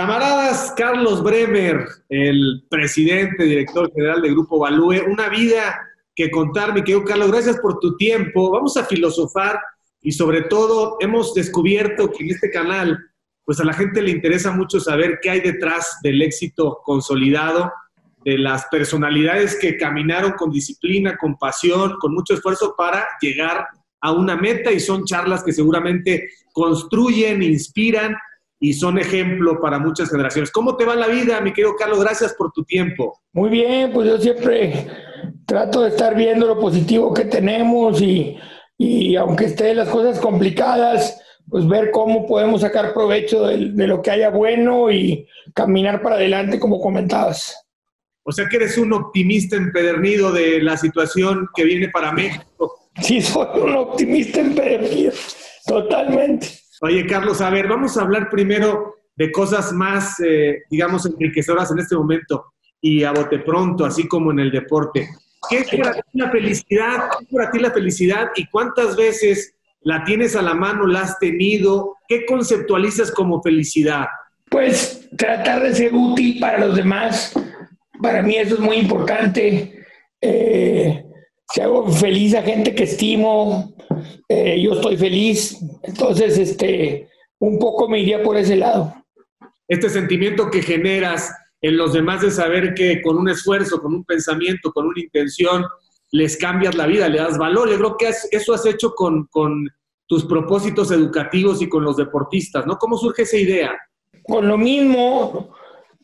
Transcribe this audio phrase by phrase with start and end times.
[0.00, 5.78] Camaradas, Carlos Bremer, el presidente, director general de Grupo Value, una vida
[6.16, 8.50] que contar, mi querido Carlos, gracias por tu tiempo.
[8.50, 9.60] Vamos a filosofar
[10.00, 12.98] y sobre todo hemos descubierto que en este canal,
[13.44, 17.70] pues a la gente le interesa mucho saber qué hay detrás del éxito consolidado,
[18.24, 23.66] de las personalidades que caminaron con disciplina, con pasión, con mucho esfuerzo para llegar
[24.00, 28.16] a una meta y son charlas que seguramente construyen, inspiran
[28.60, 30.50] y son ejemplo para muchas generaciones.
[30.50, 32.00] ¿Cómo te va la vida, mi querido Carlos?
[32.00, 33.18] Gracias por tu tiempo.
[33.32, 34.86] Muy bien, pues yo siempre
[35.46, 38.36] trato de estar viendo lo positivo que tenemos y,
[38.76, 44.02] y aunque estén las cosas complicadas, pues ver cómo podemos sacar provecho de, de, lo
[44.02, 47.66] que haya bueno y caminar para adelante, como comentabas.
[48.22, 52.90] O sea que eres un optimista empedernido de la situación que viene para México.
[53.00, 55.12] Sí, soy un optimista empedernido,
[55.66, 56.48] totalmente.
[56.82, 61.78] Oye, Carlos, a ver, vamos a hablar primero de cosas más, eh, digamos, enriquecedoras en
[61.78, 65.08] este momento y a bote pronto, así como en el deporte.
[65.50, 67.10] ¿Qué es para ti la felicidad?
[67.18, 71.02] ¿Qué es para ti la felicidad y cuántas veces la tienes a la mano, la
[71.02, 71.96] has tenido?
[72.08, 74.06] ¿Qué conceptualizas como felicidad?
[74.48, 77.34] Pues tratar de ser útil para los demás.
[78.00, 79.84] Para mí eso es muy importante.
[80.18, 81.04] Eh,
[81.52, 83.74] si hago feliz a gente que estimo,
[84.28, 85.58] eh, yo estoy feliz.
[85.82, 87.08] Entonces, este,
[87.40, 88.94] un poco me iría por ese lado.
[89.66, 94.04] Este sentimiento que generas en los demás de saber que con un esfuerzo, con un
[94.04, 95.64] pensamiento, con una intención,
[96.12, 97.68] les cambias la vida, le das valor.
[97.68, 99.68] Yo creo que eso has hecho con, con
[100.06, 102.76] tus propósitos educativos y con los deportistas, ¿no?
[102.78, 103.78] ¿Cómo surge esa idea?
[104.24, 105.54] Con lo mismo,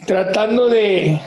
[0.07, 1.21] tratando de,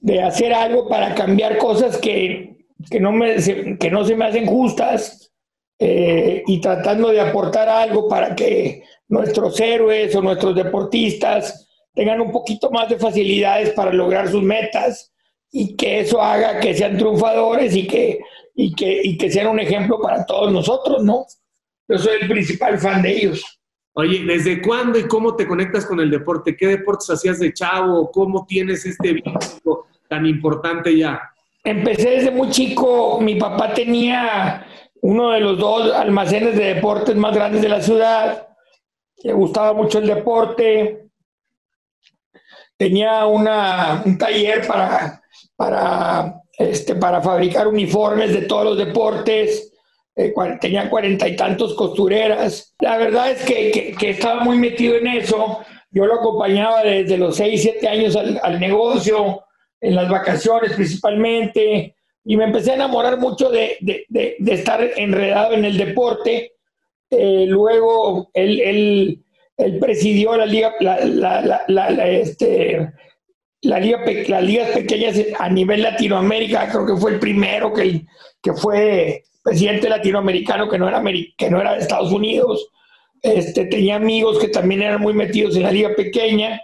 [0.00, 2.53] de hacer algo para cambiar cosas que,
[2.90, 3.36] que, no, me,
[3.78, 5.32] que no se me hacen justas
[5.78, 12.32] eh, y tratando de aportar algo para que nuestros héroes o nuestros deportistas tengan un
[12.32, 15.12] poquito más de facilidades para lograr sus metas
[15.50, 18.18] y que eso haga que sean triunfadores y que,
[18.54, 21.26] y que, y que sean un ejemplo para todos nosotros, ¿no?
[21.88, 23.60] Yo soy el principal fan de ellos.
[23.92, 26.56] Oye, ¿desde cuándo y cómo te conectas con el deporte?
[26.56, 28.10] ¿Qué deportes hacías de chavo?
[28.10, 31.20] ¿Cómo tienes este vínculo tan importante ya?
[31.64, 33.18] Empecé desde muy chico.
[33.20, 34.66] Mi papá tenía
[35.00, 38.48] uno de los dos almacenes de deportes más grandes de la ciudad.
[39.22, 41.08] Le gustaba mucho el deporte.
[42.76, 45.22] Tenía una, un taller para,
[45.56, 49.72] para, este, para fabricar uniformes de todos los deportes.
[50.16, 52.74] Eh, tenía cuarenta y tantos costureras.
[52.80, 55.60] La verdad es que, que, que, estaba muy metido en eso.
[55.90, 59.44] Yo lo acompañaba desde los seis, siete años al, al negocio
[59.84, 65.52] en las vacaciones principalmente, y me empecé a enamorar mucho de, de, de, estar enredado
[65.52, 66.52] en el deporte.
[67.10, 68.60] Eh, luego él,
[69.56, 72.90] él, presidió la liga, la, la, la, este,
[73.60, 78.04] la liga, las ligas pequeñas a nivel Latinoamérica, creo que fue el primero que,
[78.42, 81.02] que fue presidente latinoamericano que no era,
[81.36, 82.70] que no era de Estados Unidos.
[83.20, 86.60] Este, tenía amigos que también eran muy metidos en la liga pequeña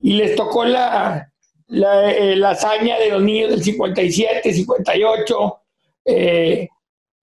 [0.00, 1.29] y les tocó la,
[1.70, 5.62] la, eh, hazaña de los niños del 57, 58.
[6.04, 6.68] Eh,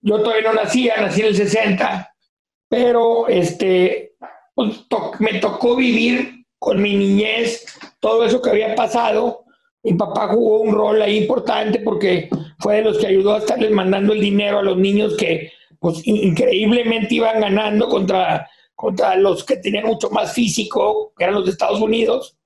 [0.02, 2.16] yo todavía no nacía, nací en el 60,
[2.70, 4.16] pero este,
[4.54, 7.66] pues, to me tocó vivir con mi niñez
[8.00, 9.46] todo eso que había pasado.
[9.84, 13.72] Mi papá jugó un rol ahí importante porque fue de los que ayudó a estarles
[13.72, 19.58] mandando el dinero a los niños que pues, increíblemente iban ganando contra, contra los que
[19.58, 22.37] tenían mucho más físico, que eran los de Estados Unidos.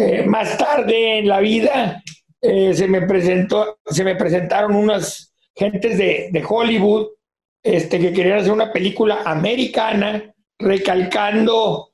[0.00, 2.04] Eh, más tarde en la vida
[2.40, 7.08] eh, se, me presentó, se me presentaron unas gentes de, de, Hollywood
[7.64, 11.88] este, que querían hacer una película americana recalcando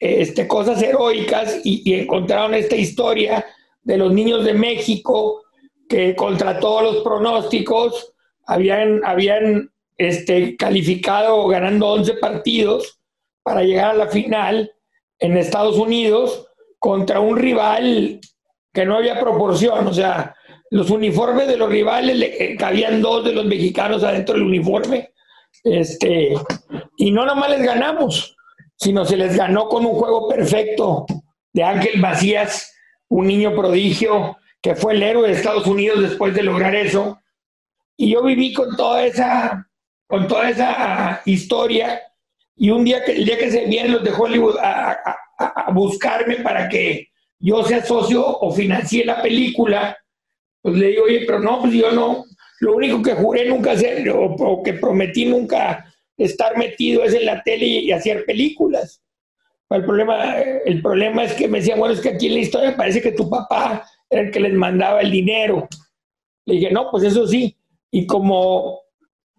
[0.00, 3.46] este, cosas heroicas y, y, encontraron esta historia
[3.80, 5.44] de los niños de México
[5.88, 8.12] que contra todos los pronósticos
[8.44, 12.98] habían, habían este, calificado ganando 11 partidos
[13.44, 14.72] para llegar a la final
[15.20, 16.48] en Estados Unidos
[16.86, 18.20] contra un rival
[18.72, 20.36] que no había proporción, o sea,
[20.70, 25.10] los uniformes de los rivales le cabían dos de los mexicanos adentro del uniforme,
[25.64, 26.32] este,
[26.96, 28.36] y no nomás les ganamos,
[28.76, 31.06] sino se les ganó con un juego perfecto
[31.52, 32.72] de Ángel Macías,
[33.08, 37.18] un niño prodigio que fue el héroe de Estados Unidos después de lograr eso.
[37.96, 39.68] Y yo viví con toda esa,
[40.06, 42.00] con toda esa historia.
[42.56, 45.70] Y un día que, el día que se vienen los de Hollywood a, a, a,
[45.72, 47.08] buscarme para que
[47.38, 49.96] yo sea socio o financie la película,
[50.62, 52.24] pues le digo, oye, pero no, pues yo no,
[52.60, 55.84] lo único que juré nunca hacer o, que prometí nunca
[56.16, 59.02] estar metido es en la tele y, y hacer películas.
[59.68, 62.76] El problema, el problema es que me decían, bueno, es que aquí en la historia
[62.76, 65.68] parece que tu papá era el que les mandaba el dinero.
[66.46, 67.56] Le dije, no, pues eso sí.
[67.90, 68.80] Y como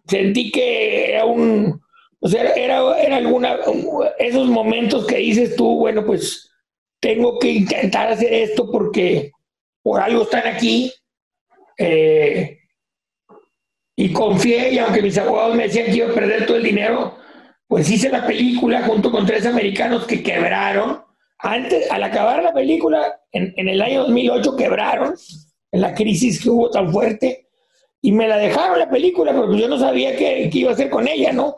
[0.05, 1.81] sentí que era un,
[2.27, 3.55] o sea, era, era alguna,
[4.19, 6.51] esos momentos que dices tú, bueno, pues
[6.99, 9.31] tengo que intentar hacer esto porque
[9.81, 10.91] por algo están aquí.
[11.77, 12.59] Eh,
[13.95, 17.15] y confié, y aunque mis abogados me decían que iba a perder todo el dinero,
[17.65, 21.05] pues hice la película junto con tres americanos que quebraron.
[21.39, 25.15] Antes, al acabar la película, en, en el año 2008 quebraron,
[25.71, 27.47] en la crisis que hubo tan fuerte,
[28.01, 30.89] y me la dejaron la película, porque yo no sabía qué, qué iba a hacer
[30.89, 31.55] con ella, ¿no?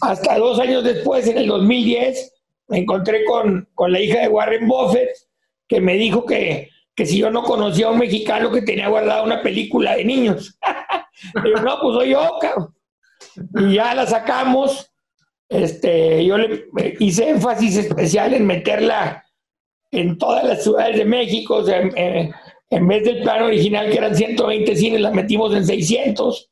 [0.00, 2.34] Hasta dos años después, en el 2010,
[2.68, 5.10] me encontré con, con la hija de Warren Buffett,
[5.68, 9.22] que me dijo que, que si yo no conocía a un mexicano que tenía guardada
[9.22, 10.58] una película de niños.
[11.64, 12.76] No, pues soy yo, cabrón.
[13.58, 14.92] Y ya la sacamos.
[15.48, 16.66] Este, yo le
[17.00, 19.24] hice énfasis especial en meterla
[19.92, 21.66] en todas las ciudades de México.
[21.66, 22.34] En,
[22.68, 26.50] en vez del plan original, que eran 120 cines, la metimos en 600.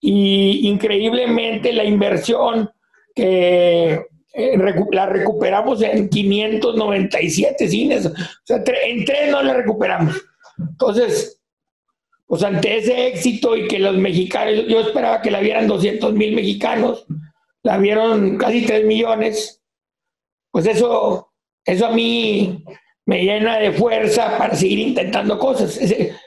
[0.00, 2.70] Y increíblemente la inversión
[3.14, 4.58] que eh,
[4.92, 8.06] la recuperamos en 597 cines.
[8.06, 8.12] O
[8.44, 10.14] sea, en tres no la recuperamos.
[10.58, 11.40] Entonces,
[12.26, 16.34] pues ante ese éxito y que los mexicanos, yo esperaba que la vieran 200 mil
[16.34, 17.06] mexicanos,
[17.62, 19.62] la vieron casi 3 millones,
[20.50, 21.32] pues eso,
[21.64, 22.64] eso a mí
[23.06, 25.80] me llena de fuerza para seguir intentando cosas.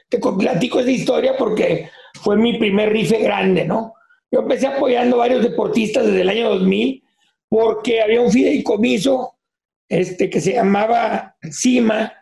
[0.09, 1.89] Te platico esa historia porque
[2.21, 3.93] fue mi primer rife grande, ¿no?
[4.31, 7.03] Yo empecé apoyando varios deportistas desde el año 2000
[7.49, 9.37] porque había un fideicomiso
[9.89, 12.13] este, que se llamaba CIMA,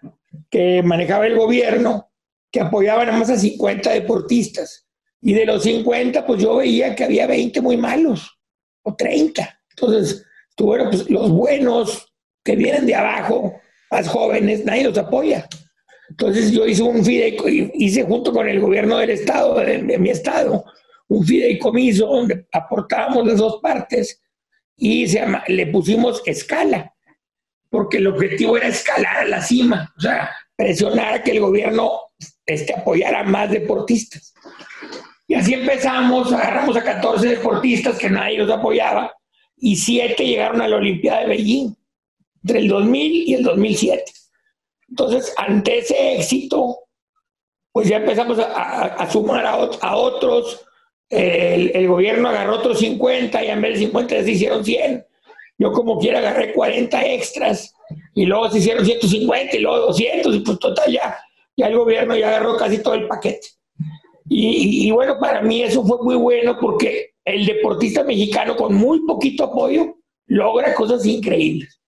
[0.50, 2.10] que manejaba el gobierno,
[2.52, 4.88] que apoyaban a más a 50 deportistas.
[5.22, 8.40] Y de los 50, pues yo veía que había 20 muy malos,
[8.82, 9.62] o 30.
[9.70, 10.26] Entonces,
[10.56, 12.12] tú, pues, los buenos
[12.44, 13.54] que vienen de abajo,
[13.92, 15.48] más jóvenes, nadie los apoya.
[16.10, 20.66] Entonces yo hice un fideicomiso, hice junto con el gobierno del estado, de, mi estado,
[21.08, 24.22] un fideicomiso donde aportábamos las dos partes
[24.76, 26.94] y se le pusimos escala,
[27.70, 31.92] porque el objetivo era escalar a la cima, o sea, presionar a que el gobierno
[32.46, 34.34] este, apoyar a más deportistas.
[35.28, 39.14] Y así empezamos, agarramos a 14 deportistas que nadie los apoyaba
[39.58, 41.76] y 7 llegaron a la Olimpiada de Beijing
[42.44, 44.19] entre el 2000 y el 2007.
[44.90, 46.80] Entonces, ante ese éxito,
[47.72, 50.66] pues ya empezamos a, sumar a, otros.
[51.10, 55.06] El, gobierno agarró otros 50 y en vez de 50 se hicieron 100.
[55.58, 57.74] Yo como quiera agarré 40 extras
[58.16, 61.18] y luego se hicieron 150 y luego 200 y pues total ya
[61.60, 63.48] ya el gobierno ya agarró casi todo el paquete.
[64.32, 69.46] Y, bueno, para mí eso fue muy bueno porque el deportista mexicano con muy poquito
[69.46, 69.96] apoyo
[70.28, 71.79] logra cosas increíbles.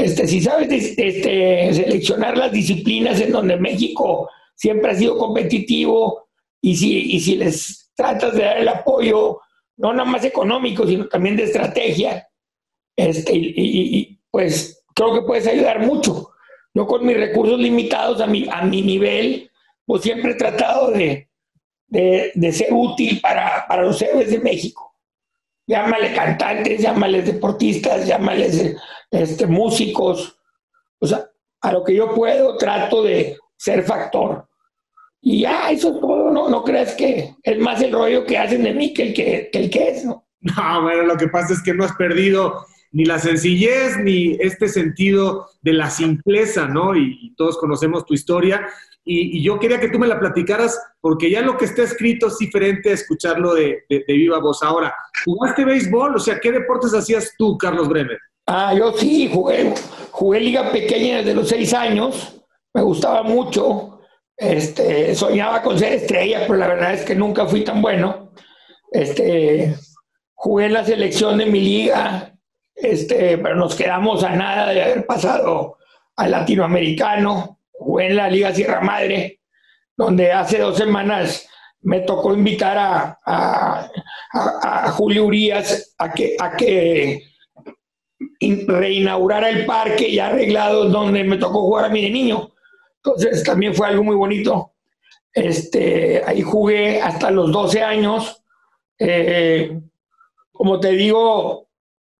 [0.00, 6.28] Este, si sabes este, seleccionar las disciplinas en donde México siempre ha sido competitivo
[6.60, 9.40] y si, y si les tratas de dar el apoyo,
[9.76, 12.26] no nada más económico, sino también de estrategia,
[12.96, 16.30] este, y pues creo que puedes ayudar mucho.
[16.74, 19.50] Yo con mis recursos limitados a mi, a mi nivel,
[19.84, 21.28] pues siempre he tratado de,
[21.88, 24.89] de, ser útil para, para, los héroes de México.
[25.70, 28.74] Llámale cantantes, llámales deportistas, llámales
[29.08, 30.36] este, músicos.
[30.98, 31.30] O sea,
[31.60, 34.48] a lo que yo puedo trato de ser factor.
[35.20, 36.48] Y ya, eso es todo, ¿no?
[36.48, 39.58] No crees que es más el rollo que hacen de mí que el que, que
[39.60, 40.26] el que es, ¿no?
[40.40, 44.68] No, bueno, lo que pasa es que no has perdido ni la sencillez, ni este
[44.68, 46.96] sentido de la simpleza, ¿no?
[46.96, 48.66] Y, todos conocemos tu historia.
[49.04, 52.38] Y, yo quería que tú me la platicaras, porque ya lo que está escrito es
[52.38, 54.62] diferente a escucharlo de, viva voz.
[54.62, 54.94] Ahora,
[55.24, 56.16] ¿jugaste béisbol?
[56.16, 58.18] O sea, ¿qué deportes hacías tú, Carlos Bremer?
[58.46, 59.72] Ah, yo sí, jugué,
[60.10, 62.42] jugué liga pequeña desde los seis años,
[62.74, 64.00] me gustaba mucho,
[64.36, 68.32] este, soñaba con ser estrella, pero la verdad es que nunca fui tan bueno.
[68.90, 69.76] Este,
[70.34, 72.34] jugué en la selección de mi liga,
[72.74, 75.78] este, pero nos quedamos a nada de haber pasado
[76.16, 79.40] al latinoamericano, jugué en la Liga Sierra Madre,
[79.96, 81.46] donde hace dos semanas
[81.82, 83.18] me tocó invitar a,
[84.32, 87.22] a, Julio Urias a que, a que
[88.66, 92.50] reinaugurara el parque ya arreglado donde me tocó jugar a mí de niño.
[92.96, 94.74] Entonces también fue algo muy bonito.
[95.32, 98.42] Este, ahí jugué hasta los 12 años.
[98.98, 99.80] Eh,
[100.52, 101.69] como te digo,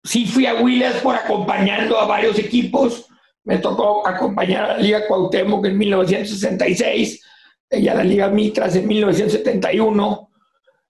[0.05, 3.07] sí fui a Williams por acompañando a varios equipos.
[3.45, 7.23] Me tocó acompañar a la Liga Cuauhtémoc en 1966
[7.71, 10.31] y a la Liga Mitras en 1971.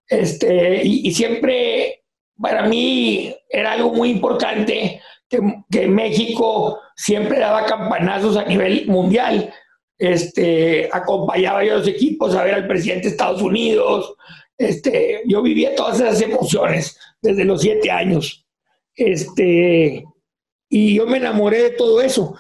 [0.09, 2.03] Este, y, siempre
[2.41, 9.53] para mí era algo muy importante que, México siempre daba campanazos a nivel mundial.
[9.97, 14.15] Este, acompañaba yo a los equipos a ver al presidente de Estados Unidos.
[14.59, 18.47] Este, yo vivía todas esas emociones desde los siete años.
[18.95, 20.05] Este,
[20.69, 22.37] y yo me enamoré de todo eso.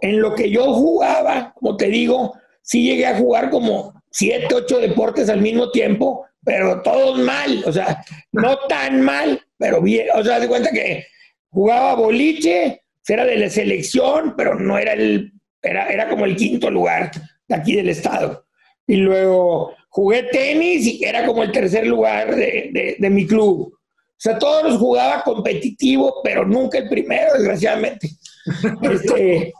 [0.00, 4.78] En lo que yo jugaba, como te digo, sí llegué a jugar como siete, ocho
[4.78, 10.22] deportes al mismo tiempo, pero todos mal, o sea, no tan mal, pero bien, o
[10.22, 11.06] sea, de cuenta que
[11.48, 16.70] jugaba boliche, era de la selección, pero no era el, era, era como el quinto
[16.70, 17.10] lugar
[17.48, 18.46] de aquí del estado.
[18.86, 23.76] Y luego jugué tenis y era como el tercer lugar de, de, mi club.
[24.22, 28.08] O sea, todos los jugaba competitivo, pero nunca el primero, desgraciadamente.
[28.82, 29.52] Este,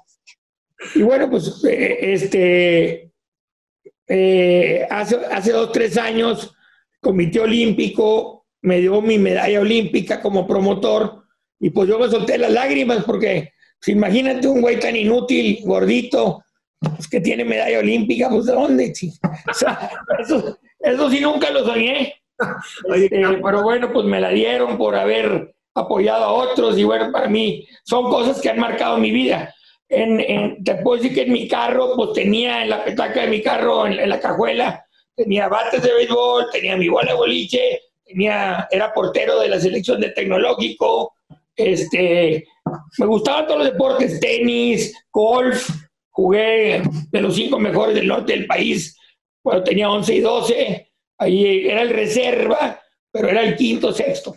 [0.96, 3.12] y bueno, pues eh, este,
[4.08, 6.52] eh, hace, hace dos, tres años,
[7.00, 11.24] Comité Olímpico me dio mi medalla olímpica como promotor
[11.58, 16.44] y pues yo me solté las lágrimas porque pues, imagínate un güey tan inútil, gordito,
[16.78, 18.92] pues, que tiene medalla olímpica, pues ¿de dónde?
[19.50, 19.90] O sea,
[20.20, 22.14] eso, eso, sí nunca lo soñé.
[22.94, 27.28] Este, pero bueno, pues me la dieron por haber apoyado a otros y bueno, para
[27.28, 29.54] mí son cosas que han marcado mi vida.
[29.88, 33.42] En, te puedo decir que en mi carro, pues tenía en la petaca de mi
[33.42, 34.84] carro, en, la cajuela,
[35.14, 40.00] tenía bates de béisbol, tenía mi bola de boliche, tenía, era portero de la selección
[40.00, 41.12] de tecnológico,
[41.54, 42.46] este,
[42.98, 45.68] me gustaban todos los deportes, tenis, golf,
[46.08, 48.96] jugué de los cinco mejores del norte del país
[49.42, 50.91] cuando tenía 11 y 12,
[51.22, 54.36] ahí era el reserva, pero era el quinto, sexto.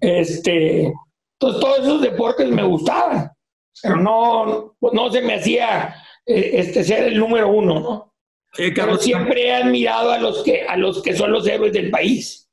[0.00, 0.92] Este,
[1.38, 3.34] entonces todos esos deportes me gustaban
[3.82, 5.94] pero no, no se me hacía
[6.26, 8.14] eh, este, ser el número uno, ¿no?
[8.56, 11.90] Eh, pero siempre he admirado a los, que, a los que son los héroes del
[11.90, 12.48] país.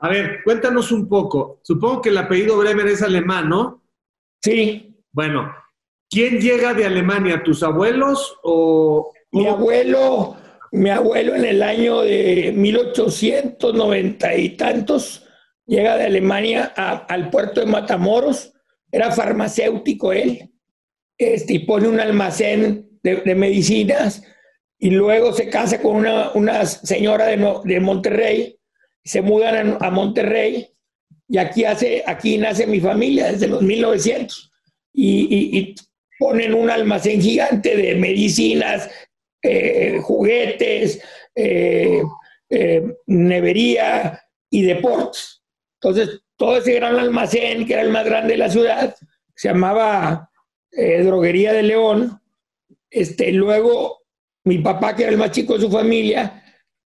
[0.00, 1.60] A ver, cuéntanos un poco.
[1.62, 3.82] Supongo que el apellido Bremer es alemán, ¿no?
[4.42, 4.94] Sí.
[5.10, 5.54] Bueno,
[6.10, 7.42] ¿quién llega de Alemania?
[7.42, 9.10] ¿Tus abuelos o...?
[9.32, 10.36] Mi abuelo,
[10.76, 15.26] mi abuelo en el año de 1890 y tantos
[15.66, 18.52] llega de Alemania al puerto de Matamoros
[18.90, 20.50] era farmacéutico él,
[21.18, 24.22] este, y pone un almacén de, medicinas
[24.78, 28.58] y luego se casa con una, señora de, Monterrey,
[29.04, 30.68] se mudan a, Monterrey
[31.28, 34.52] y aquí, hace, aquí nace mi familia desde los 1900
[34.92, 35.74] y,
[36.18, 38.88] ponen un almacén gigante de medicinas,
[39.46, 41.02] eh, juguetes,
[41.34, 42.02] eh,
[42.48, 45.42] eh, nevería y deportes.
[45.80, 48.94] Entonces, todo ese gran almacén, que era el más grande de la ciudad,
[49.34, 50.30] se llamaba
[50.72, 52.20] eh, Droguería de León.
[52.90, 54.02] Este, luego,
[54.44, 56.42] mi papá, que era el más chico de su familia,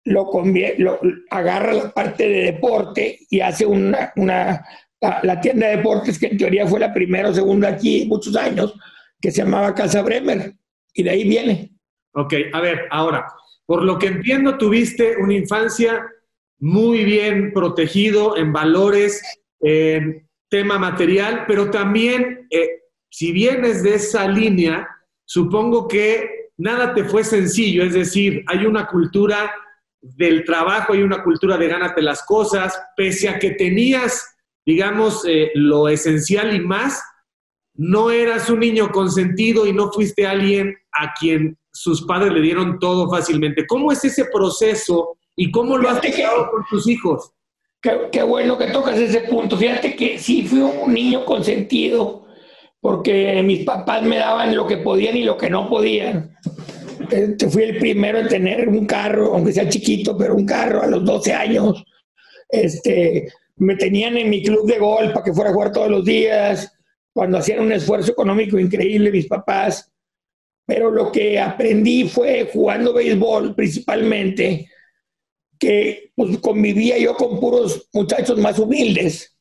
[0.05, 0.31] lo,
[0.77, 0.99] lo
[1.29, 4.65] agarra la parte de deporte y hace una, una
[5.01, 8.73] la, tienda de deportes, que en teoría fue la primera o segunda aquí muchos años,
[9.21, 10.55] que se llamaba Casa Bremer.
[10.93, 11.71] Y de ahí viene.
[12.19, 13.25] Ok, a ver, ahora,
[13.65, 16.05] por lo que entiendo, tuviste una infancia
[16.59, 19.21] muy bien protegido en valores,
[19.61, 24.85] en tema material, pero también, eh, si vienes de esa línea,
[25.23, 29.53] supongo que nada te fue sencillo, es decir, hay una cultura
[30.01, 34.35] del trabajo, hay una cultura de gánate las cosas, pese a que tenías,
[34.65, 37.01] digamos, eh, lo esencial y más,
[37.75, 42.77] no eras un niño consentido y no fuiste alguien a quien sus padres le dieron
[42.79, 43.65] todo fácilmente.
[43.67, 47.31] ¿Cómo es ese proceso ¿Y cómo lo has tenido con tus hijos?
[47.81, 49.55] Qué, bueno que tocas ese punto.
[49.55, 52.25] Fíjate que sí fui un niño consentido
[52.81, 56.35] porque mis papás me daban lo que podían y lo que no podían.
[57.09, 60.87] Este, fui el primero en tener un carro, aunque sea chiquito, pero un carro a
[60.87, 61.85] los 12 años.
[62.49, 66.03] Este, me tenían en mi club de golf para que fuera a jugar todos los
[66.03, 66.69] días,
[67.13, 69.89] cuando hacían un esfuerzo económico increíble mis papás.
[70.69, 74.69] Pero lo que aprendí fue jugando béisbol principalmente,
[75.57, 79.35] que pues, convivía yo con puros muchachos más humildes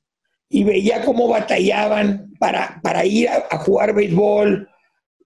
[0.49, 4.70] y veía cómo batallaban para, para ir a, jugar béisbol,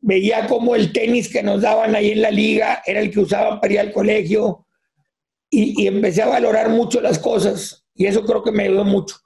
[0.00, 3.61] veía cómo el tenis que nos daban ahí en la liga era el que usaban
[3.61, 4.66] para ir al colegio
[5.49, 9.18] y, y empecé a valorar mucho las cosas y eso creo que me ayudó mucho.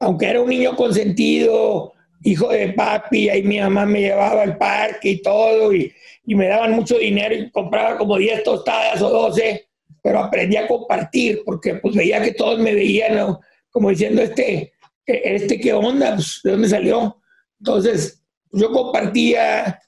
[0.00, 1.92] Aunque era un niño consentido,
[2.24, 5.92] hijo de papi, ahí mi mamá me llevaba al parque y todo, y,
[6.26, 9.68] y me daban mucho dinero y compraba como 10 tostadas o 12,
[10.02, 13.36] pero aprendí a compartir porque pues veía que todos me veían
[13.70, 14.72] como diciendo, este,
[15.06, 16.14] este, ¿qué onda?
[16.14, 17.20] Pues, ¿De dónde salió?
[17.60, 19.80] Entonces, yo compartía,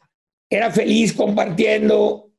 [0.50, 2.31] era feliz compartiendo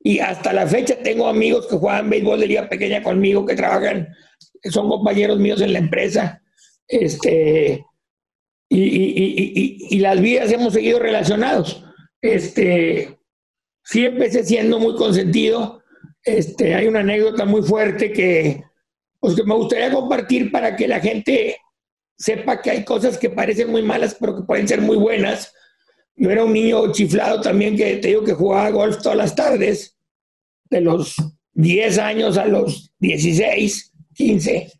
[0.00, 4.08] y hasta la fecha tengo amigos que juegan béisbol de liga pequeña conmigo, que trabajan,
[4.62, 6.42] que son compañeros míos en la empresa.
[6.86, 7.84] Este,
[8.68, 11.84] y, las vidas hemos seguido relacionados.
[12.20, 13.18] Este,
[13.84, 15.82] sí empecé siendo muy consentido.
[16.22, 18.62] Este, hay una anécdota muy fuerte que,
[19.20, 21.56] pues, que me gustaría compartir para que la gente
[22.18, 25.52] sepa que hay cosas que parecen muy malas, pero que pueden ser muy buenas.
[26.16, 29.96] Yo era un niño chiflado también que te digo que jugaba golf todas las tardes,
[30.70, 31.14] de los
[31.52, 34.72] 10 años a los 16, 15.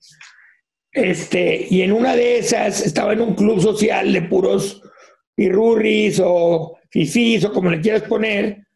[0.97, 4.81] Este, y en una de esas estaba en un club social de puros
[5.35, 8.67] pirurris o fifís o como le quieras poner.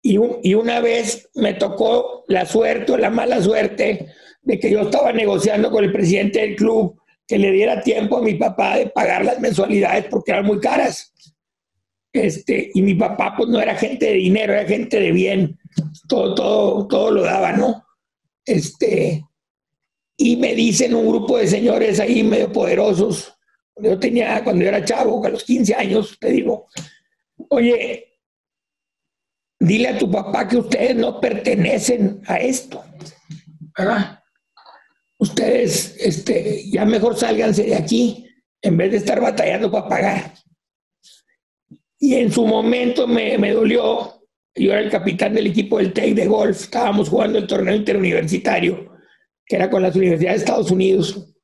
[0.00, 4.06] Y, y una vez me tocó la suerte o la mala suerte
[4.40, 6.96] de que yo estaba negociando con el presidente del club
[7.26, 11.12] que le diera tiempo a mi papá de pagar las mensualidades porque eran muy caras.
[12.12, 15.58] Este, y mi papá pues no era gente de dinero, era gente de bien,
[16.06, 17.84] todo, todo, todo lo daba, ¿no?
[18.46, 19.24] Este,
[20.20, 23.32] y me dicen un grupo de señores ahí medio poderosos,
[23.76, 26.66] yo tenía, cuando yo era chavo, a los 15 años, te digo,
[27.50, 28.18] oye,
[29.60, 32.84] dile a tu papá que ustedes no pertenecen a esto,
[33.78, 34.20] ¿verdad?
[35.18, 38.26] Ustedes, este, ya mejor sálganse de aquí
[38.60, 40.34] en vez de estar batallando para pagar.
[42.00, 44.20] Y en su momento me, me dolió,
[44.52, 48.97] yo era el capitán del equipo del TEC de golf, estábamos jugando el torneo interuniversitario
[49.48, 51.34] que era con las universidades de Estados Unidos.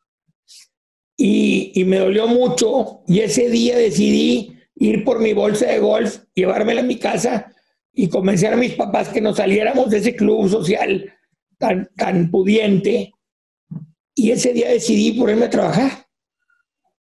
[1.17, 6.19] Y, y, me dolió mucho y ese día decidí ir por mi bolsa de golf,
[6.35, 7.53] llevármela a mi casa
[7.93, 11.13] y convencer a mis papás que nos saliéramos de ese club social
[11.59, 13.13] tan, tan pudiente.
[14.15, 16.07] Y ese día decidí ponerme a trabajar.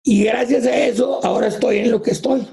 [0.03, 2.47] Y gracias a eso ahora estoy en lo que estoy.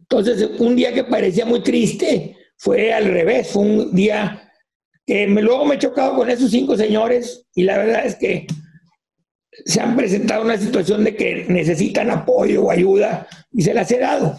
[0.00, 4.43] Entonces, un día que parecía muy triste fue al revés, fue un día
[5.06, 8.46] que luego me he chocado con esos cinco señores y la verdad es que
[9.64, 13.98] se han presentado una situación de que necesitan apoyo o ayuda y se las he
[13.98, 14.38] dado.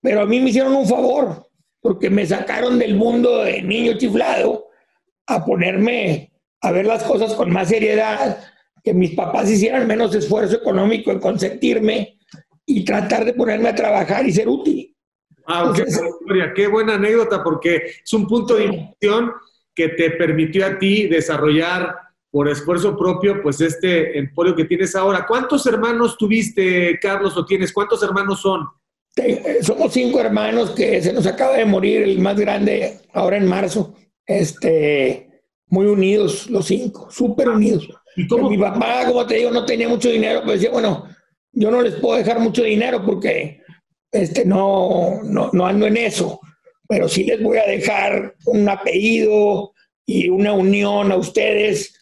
[0.00, 1.48] Pero a mí me hicieron un favor
[1.80, 4.66] porque me sacaron del mundo de niño chiflado
[5.26, 8.38] a ponerme a ver las cosas con más seriedad,
[8.84, 12.18] que mis papás hicieran menos esfuerzo económico en consentirme
[12.66, 14.96] y tratar de ponerme a trabajar y ser útil.
[15.46, 15.84] Ah, qué,
[16.54, 19.32] qué buena anécdota porque es un punto de inflexión
[19.74, 21.96] que te permitió a ti desarrollar
[22.30, 25.26] por esfuerzo propio, pues este emporio que tienes ahora.
[25.26, 27.72] ¿Cuántos hermanos tuviste, Carlos, o tienes?
[27.72, 28.66] ¿Cuántos hermanos son?
[29.60, 33.94] Somos cinco hermanos que se nos acaba de morir, el más grande ahora en marzo.
[34.26, 37.88] Este, muy unidos los cinco, súper unidos.
[38.16, 38.48] ¿Y cómo?
[38.48, 41.06] Mi papá, como te digo, no tenía mucho dinero, pues decía, bueno,
[41.52, 43.60] yo no les puedo dejar mucho dinero porque
[44.10, 46.40] este, no, no, no ando en eso
[46.88, 49.72] pero sí les voy a dejar un apellido
[50.06, 51.94] y una unión a ustedes,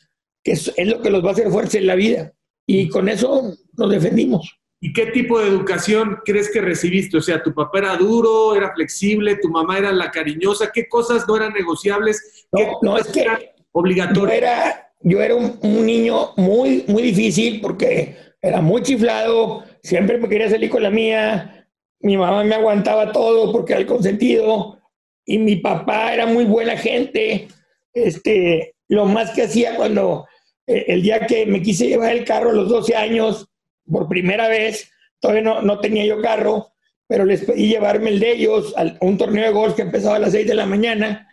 [0.43, 2.33] que es, lo que los va a hacer fuerza en la vida.
[2.67, 4.59] Y con eso nos defendimos.
[4.83, 7.19] ¿Y qué tipo de educación crees que recibiste?
[7.19, 11.27] O sea, tu papá era duro, era flexible, tu mamá era la cariñosa, ¿qué cosas
[11.29, 12.47] no eran negociables?
[12.51, 13.27] No, no es que
[13.73, 14.29] obligatorio.
[14.29, 20.17] Yo era, yo era un, un, niño muy, muy difícil porque era muy chiflado, siempre
[20.17, 21.60] me quería salir con la mía,
[22.01, 24.81] mi mamá me aguantaba todo porque era el consentido,
[25.25, 27.49] y mi papá era muy buena gente.
[27.93, 30.27] Este, lo más que hacía cuando
[30.67, 33.47] eh, el día que me quise llevar el carro a los 12 años,
[33.91, 36.73] por primera vez, todavía no, no tenía yo carro,
[37.07, 40.21] pero les pedí llevarme el de ellos a un torneo de golf que empezaba a
[40.21, 41.29] las 6 de la mañana.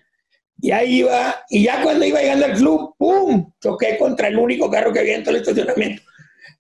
[0.60, 3.52] Y ahí iba, y ya cuando iba llegando al club, ¡pum!
[3.62, 6.02] Choqué contra el único carro que había en todo el estacionamiento.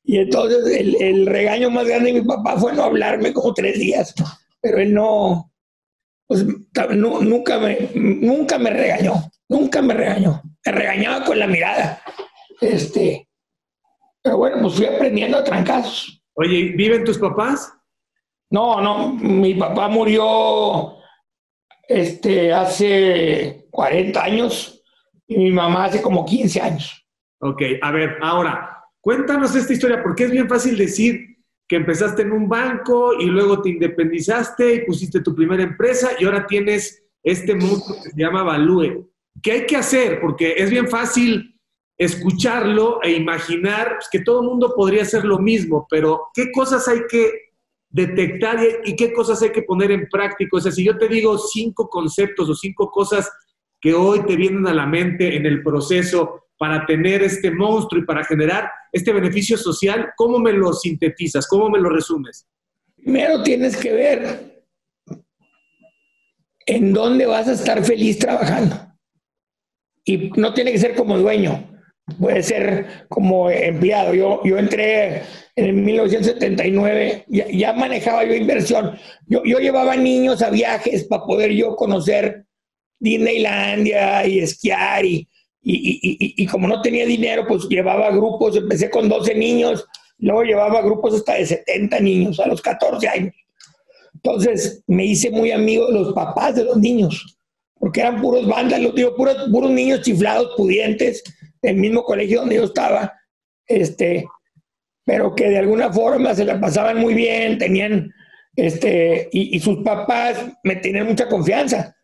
[0.10, 3.78] Y entonces el, el regaño más grande de mi papá fue no hablarme como tres
[3.78, 4.16] días,
[4.62, 5.52] pero él no,
[6.28, 9.14] pues nunca, me, nunca me regañó,
[9.50, 10.42] nunca me regañó.
[10.66, 12.02] Me regañaba con la mirada.
[12.60, 13.30] Este,
[14.22, 16.22] pero bueno, pues fui aprendiendo a trancazos.
[16.34, 17.74] Oye, ¿viven tus papás?
[18.50, 20.98] No, no, mi papá murió
[21.88, 24.84] este, hace 40 años
[25.28, 27.08] y mi mamá hace como 15 años.
[27.40, 28.77] Ok, a ver, ahora,
[29.08, 33.62] cuéntanos esta historia, porque es bien fácil decir, que empezaste en un banco y luego
[33.62, 38.44] te independizaste y pusiste tu primera empresa y ahora tienes este monstruo que se llama
[38.44, 39.10] Value.
[39.42, 40.20] ¿Qué hay que hacer?
[40.20, 41.58] Porque es bien fácil
[41.98, 46.86] escucharlo e imaginar pues, que todo el mundo podría hacer lo mismo, pero ¿qué cosas
[46.90, 47.32] hay que
[47.90, 50.58] detectar y, qué cosas hay que poner en práctica?
[50.58, 53.32] O sea, si yo te digo cinco conceptos o cinco cosas
[53.80, 58.06] que hoy te vienen a la mente en el proceso para tener este monstruo y
[58.06, 61.48] para generar este beneficio social, ¿cómo me lo sintetizas?
[61.48, 62.48] ¿Cómo me lo resumes?
[62.96, 64.64] Primero tienes que ver
[66.66, 68.76] en dónde vas a estar feliz trabajando.
[70.04, 71.64] Y no tiene que ser como dueño,
[72.20, 74.14] puede ser como empleado.
[74.14, 75.24] Yo, yo entré
[75.56, 78.98] en 1979, ya, manejaba yo inversión.
[79.26, 82.46] Yo, yo llevaba niños a viajes para poder yo conocer
[83.00, 85.28] Disneylandia y esquiar y,
[85.70, 89.86] y, y, y, como no tenía dinero, pues llevaba grupos, empecé con 12 niños,
[90.20, 93.36] luego llevaba grupos hasta de 70 niños a los 14 años.
[94.14, 97.38] Entonces me hice muy amigo de los papás de los niños,
[97.78, 101.22] porque eran puros bandas, digo, puros, puros niños chiflados, pudientes,
[101.62, 103.14] del mismo colegio donde yo estaba,
[103.66, 104.26] este,
[105.04, 108.14] pero que de alguna forma se la pasaban muy bien, tenían,
[108.56, 111.97] este, y, sus papás me tenían mucha confianza.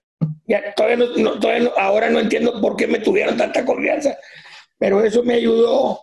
[0.45, 0.97] Ya, todavía,
[1.39, 4.17] todavía ahora no entiendo por qué me tuvieron tanta confianza,
[4.77, 6.01] pero eso me ayudó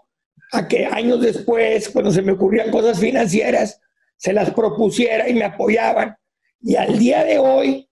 [0.53, 3.81] a que años después, cuando se me ocurrían cosas financieras,
[4.16, 6.16] se las propusiera y me apoyaban.
[6.61, 7.88] Y al día de hoy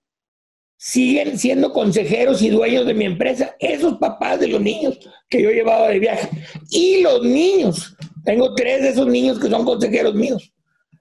[0.76, 5.50] siguen siendo consejeros y dueños de mi empresa, esos papás de los niños que yo
[5.50, 6.28] llevaba de viaje.
[6.70, 10.52] Y los niños, tengo tres de esos niños que son consejeros míos.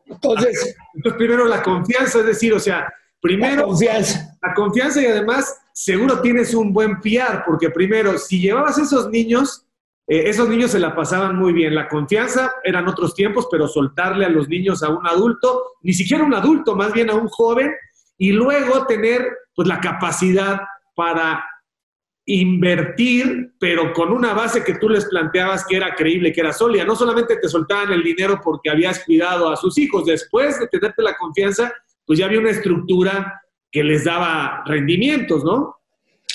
[0.05, 2.87] Entonces, Entonces primero la confianza, es decir, o sea,
[3.21, 4.37] primero la confianza.
[4.41, 9.65] La confianza y además seguro tienes un buen piar, porque primero, si llevabas esos niños,
[10.07, 11.75] eh, esos niños se la pasaban muy bien.
[11.75, 16.23] La confianza eran otros tiempos, pero soltarle a los niños a un adulto, ni siquiera
[16.23, 17.71] un adulto, más bien a un joven,
[18.17, 20.61] y luego tener pues la capacidad
[20.95, 21.43] para
[22.25, 26.83] invertir, pero con una base que tú les planteabas que era creíble, que era sólida.
[26.83, 31.01] No solamente te soltaban el dinero porque habías cuidado a sus hijos, después de tenerte
[31.01, 31.73] la confianza,
[32.07, 35.75] pues ya había una estructura que les daba rendimientos, ¿no?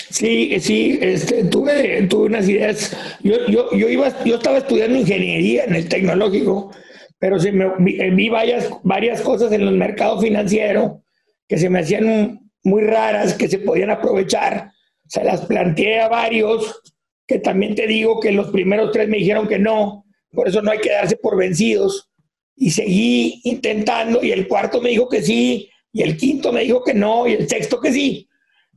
[0.09, 2.95] Sí, sí, este, tuve, unas ideas.
[3.23, 6.71] Yo, yo, yo, iba, yo estaba estudiando ingeniería en el tecnológico,
[7.17, 11.01] pero se me, vi varias, varias cosas en el mercado financiero
[11.47, 14.71] que se me hacían muy raras, que se podían aprovechar.
[15.07, 16.81] Se las planteé a varios,
[17.25, 20.71] que también te digo que los primeros tres me dijeron que no, por eso no
[20.71, 22.09] hay que darse por vencidos.
[22.55, 26.83] Y seguí intentando y el cuarto me dijo que sí, y el quinto me dijo
[26.83, 28.27] que no, y el sexto que sí.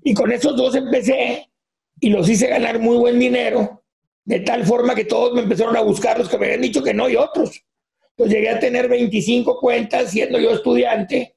[0.05, 1.51] Y con esos dos empecé
[2.01, 3.83] y los hice ganar muy buen dinero,
[4.25, 6.95] de tal forma que todos me empezaron a buscar los que me habían dicho que
[6.95, 7.63] no y otros.
[8.11, 11.37] Entonces llegué a tener 25 cuentas siendo yo estudiante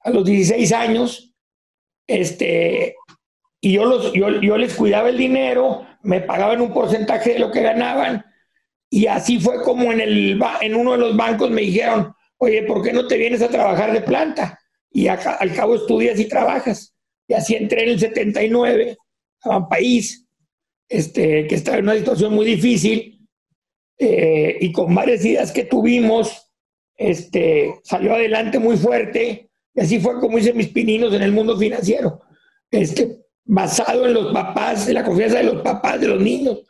[0.00, 1.34] a los 16 años.
[2.06, 2.96] Este,
[3.60, 7.50] y yo, los, yo, yo les cuidaba el dinero, me pagaban un porcentaje de lo
[7.50, 8.24] que ganaban.
[8.90, 12.82] Y así fue como en, el, en uno de los bancos me dijeron, oye, ¿por
[12.82, 14.60] qué no te vienes a trabajar de planta?
[14.92, 16.94] y al cabo estudias y trabajas.
[17.28, 18.96] Y así entré en el 79
[19.42, 20.26] a un país
[20.88, 23.26] este, que estaba en una situación muy difícil
[23.98, 26.50] eh, y con varias ideas que tuvimos,
[26.96, 31.56] este, salió adelante muy fuerte y así fue como hice mis pininos en el mundo
[31.56, 32.20] financiero,
[32.70, 36.62] este, basado en los papás, en la confianza de los papás, de los niños.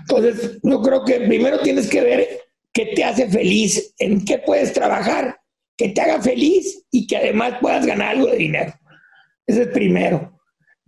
[0.00, 2.28] Entonces, yo creo que primero tienes que ver
[2.72, 5.38] qué te hace feliz, en qué puedes trabajar
[5.76, 8.74] que te haga feliz y que además puedas ganar algo de dinero.
[9.46, 10.38] Ese es primero.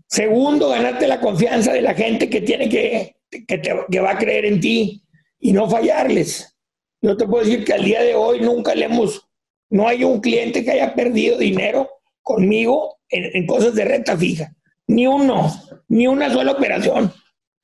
[0.06, 4.44] Segundo, ganarte la confianza de la gente que tiene que, que, que va a creer
[4.44, 5.02] en ti
[5.40, 6.56] y no fallarles.
[7.00, 9.28] Yo te puedo decir que al día de hoy nunca le hemos,
[9.70, 11.90] no hay un cliente que haya perdido dinero
[12.22, 14.54] conmigo en cosas de renta fija.
[14.86, 15.50] Ni uno,
[15.88, 17.12] ni una sola operación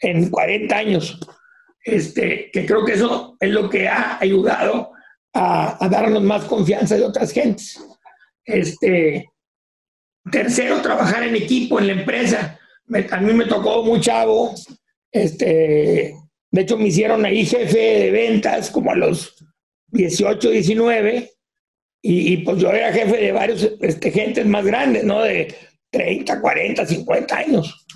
[0.00, 1.18] en 40 años.
[1.82, 4.92] Este, que creo que eso es lo que ha ayudado
[5.32, 7.82] a, darnos más confianza de otras gentes.
[8.44, 9.30] Este,
[10.30, 12.58] tercero, trabajar en equipo, en la empresa.
[13.10, 14.00] a mí me tocó muy.
[15.12, 16.14] Este,
[16.50, 19.36] de hecho, me hicieron ahí jefe de ventas como a los
[19.88, 21.30] 18, 19.
[22.02, 25.22] Y, pues yo era jefe de varios este, gentes más grandes, ¿no?
[25.22, 25.54] De
[25.90, 27.86] 30, 40, 50 años.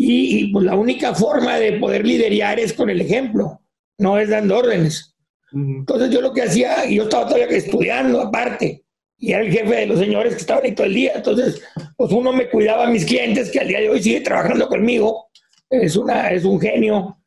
[0.00, 3.60] Y, y, pues la única forma de poder liderar es con el ejemplo,
[3.98, 5.16] no es dando órdenes.
[5.52, 8.84] Entonces yo lo que hacía, yo estaba todavía estudiando aparte,
[9.16, 11.12] y era el jefe de los señores que estaban ahí todo el día.
[11.16, 11.60] Entonces,
[11.96, 15.28] pues uno me cuidaba a mis clientes, que al día de hoy sigue trabajando conmigo.
[15.68, 17.18] Es, una, es un genio,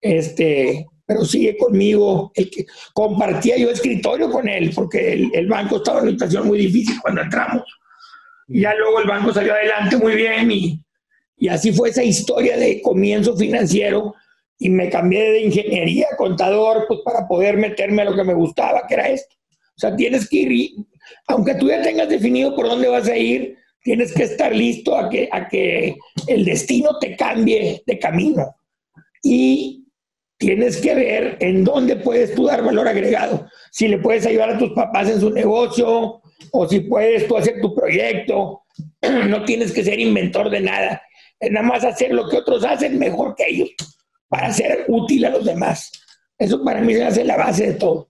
[0.00, 2.32] este, pero sigue conmigo.
[2.34, 6.48] El que, compartía yo escritorio con él, porque el, el banco estaba en una situación
[6.48, 7.62] muy difícil cuando entramos.
[8.48, 10.82] Y ya luego el banco salió adelante muy bien y,
[11.36, 14.14] y así fue esa historia de comienzo financiero
[14.58, 18.34] y me cambié de ingeniería a contador pues para poder meterme a lo que me
[18.34, 19.36] gustaba, que era esto.
[19.76, 20.72] O sea, tienes que ir,
[21.26, 25.10] aunque tú ya tengas definido por dónde vas a ir, tienes que estar listo a
[25.10, 25.96] que, a que
[26.26, 28.56] el destino te cambie de camino.
[29.22, 29.84] Y
[30.38, 33.46] tienes que ver en dónde puedes tú dar valor agregado.
[33.70, 36.22] Si le puedes ayudar a tus papás en su negocio
[36.52, 38.62] o si puedes tú hacer tu proyecto.
[39.28, 41.02] No tienes que ser inventor de nada.
[41.40, 43.70] Nada más hacer lo que otros hacen mejor que ellos
[44.28, 45.92] para ser útil a los demás.
[46.38, 48.08] Eso para mí se hace la base de todo.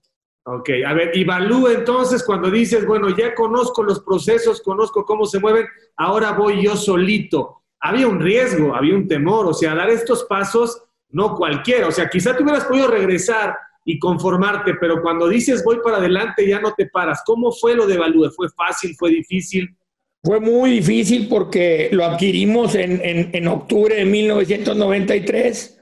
[0.49, 5.39] Ok, a ver, evalúa entonces cuando dices, bueno, ya conozco los procesos, conozco cómo se
[5.39, 5.65] mueven,
[5.97, 7.63] ahora voy yo solito.
[7.81, 12.09] Había un riesgo, había un temor, o sea, dar estos pasos, no cualquiera, o sea,
[12.09, 16.73] quizá tú hubieras podido regresar y conformarte, pero cuando dices voy para adelante ya no
[16.73, 17.23] te paras.
[17.25, 18.29] ¿Cómo fue lo de Evalúe?
[18.31, 18.95] ¿Fue fácil?
[18.97, 19.75] ¿Fue difícil?
[20.23, 25.77] Fue muy difícil porque lo adquirimos en, en octubre de 1993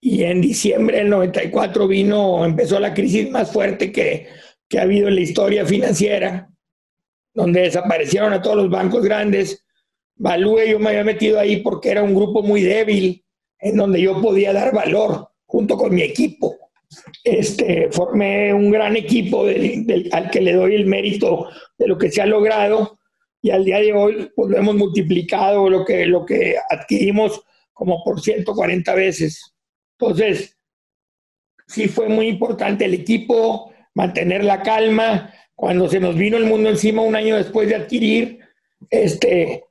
[0.00, 4.28] y en diciembre del 94 vino, empezó la crisis más fuerte que,
[4.68, 6.48] que ha habido en la historia financiera,
[7.34, 9.64] donde desaparecieron a todos los bancos grandes.
[10.16, 13.24] Valúe, yo me había metido ahí porque era un grupo muy débil,
[13.58, 16.56] en donde yo podía dar valor junto con mi equipo.
[17.24, 19.44] Este, formé un gran equipo
[20.12, 22.98] al que le doy el mérito de lo que se ha logrado
[23.42, 28.02] y al día de hoy pues, lo hemos multiplicado lo que, lo que adquirimos como
[28.02, 29.54] por 140 veces.
[29.98, 30.56] Entonces,
[31.66, 35.32] sí fue muy importante el equipo, mantener la calma.
[35.54, 38.40] Cuando se nos vino el mundo encima un año después de adquirir,
[38.90, 39.64] este,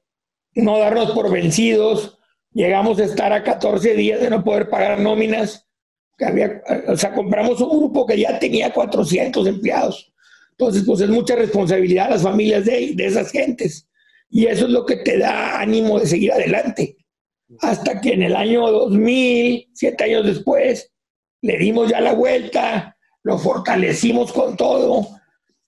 [0.53, 2.17] no darnos por vencidos.
[2.53, 5.67] Llegamos a estar a 14 días de no poder pagar nóminas.
[6.17, 10.13] Que había, o sea, compramos un grupo que ya tenía 400 empleados.
[10.57, 13.87] Entonces, pues es mucha responsabilidad a las familias de, de esas gentes.
[14.29, 16.97] Y eso es lo que te da ánimo de seguir adelante
[17.61, 20.91] hasta que en el año 2000, siete años después,
[21.41, 25.07] le dimos ya la vuelta, lo fortalecimos con todo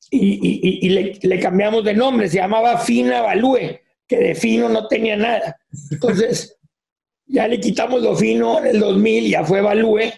[0.09, 5.57] y, le, cambiamos de nombre, se llamaba Fina Value, que de fino no tenía nada.
[5.91, 6.57] Entonces,
[7.25, 10.11] ya le quitamos lo fino en el 2000, ya fue Value,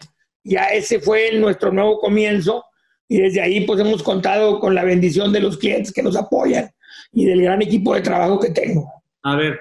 [0.44, 2.66] ya ese fue nuestro nuevo comienzo
[3.10, 6.70] y desde ahí pues hemos contado con la bendición de los clientes que nos apoyan
[7.12, 8.88] y del gran equipo de trabajo que tengo.
[9.24, 9.60] A ver,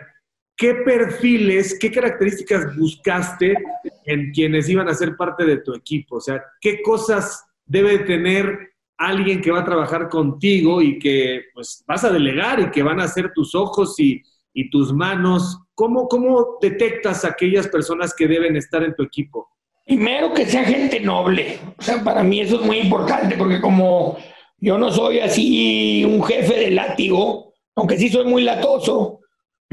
[0.55, 3.57] ¿qué perfiles, qué características buscaste
[4.05, 6.17] en quienes iban a ser parte de tu equipo?
[6.17, 11.83] O sea, ¿qué cosas debe tener alguien que va a trabajar contigo y que pues
[11.87, 14.23] vas a delegar y que van a ser tus ojos y,
[14.71, 15.61] tus manos?
[15.73, 19.49] ¿Cómo, ¿Cómo detectas aquellas personas que deben estar en tu equipo?
[19.89, 21.59] Primero que sea gente noble.
[21.79, 24.19] O sea, para mí eso es muy importante porque como
[24.59, 29.21] yo no soy así un jefe de látigo, aunque sí soy muy latoso,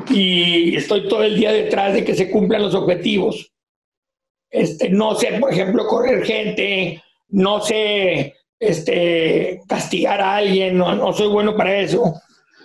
[0.09, 3.51] y estoy todo el día detrás de que se cumplan los objetivos.
[4.49, 11.11] Este, no sé, por ejemplo, correr gente, no sé este, castigar a alguien, no, no
[11.11, 12.13] soy bueno para eso.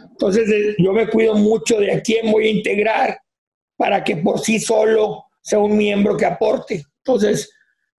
[0.08, 3.18] Entonces yo me cuido mucho de a quién voy a integrar
[3.76, 6.84] para que por sí solo sea un miembro que aporte.
[7.04, 7.52] Entonces,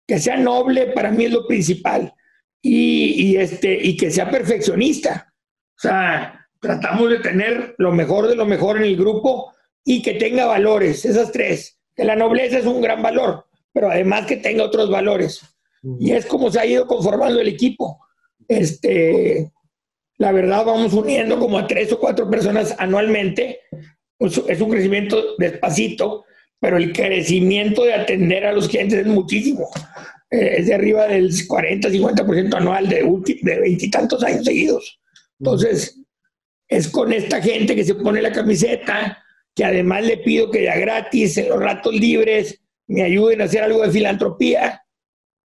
[0.08, 2.14] que sea noble para mí es lo principal
[2.62, 5.34] y, y este, y que sea perfeccionista.
[5.78, 10.14] O sea, tratamos de tener lo mejor de lo mejor en el grupo y que
[10.14, 11.80] tenga valores, esas tres.
[11.96, 15.42] Que la nobleza es un gran valor, pero además que tenga otros valores.
[16.00, 18.06] Y es como se ha ido conformando el equipo.
[18.48, 19.52] Este,
[20.18, 23.62] la verdad, vamos uniendo como a tres o cuatro personas anualmente.
[24.20, 26.26] Es un crecimiento despacito,
[26.62, 29.67] pero el crecimiento de atender a los clientes es muchísimo.
[30.30, 33.04] Eh, es de arriba del 40, 50% anual de
[33.60, 35.02] veintitantos años seguidos.
[35.39, 36.00] Entonces,
[36.69, 39.17] es con esta gente que se pone la camiseta,
[39.56, 43.63] que además le pido que ya gratis, en los ratos libres, me ayuden a hacer
[43.63, 44.84] algo de filantropía.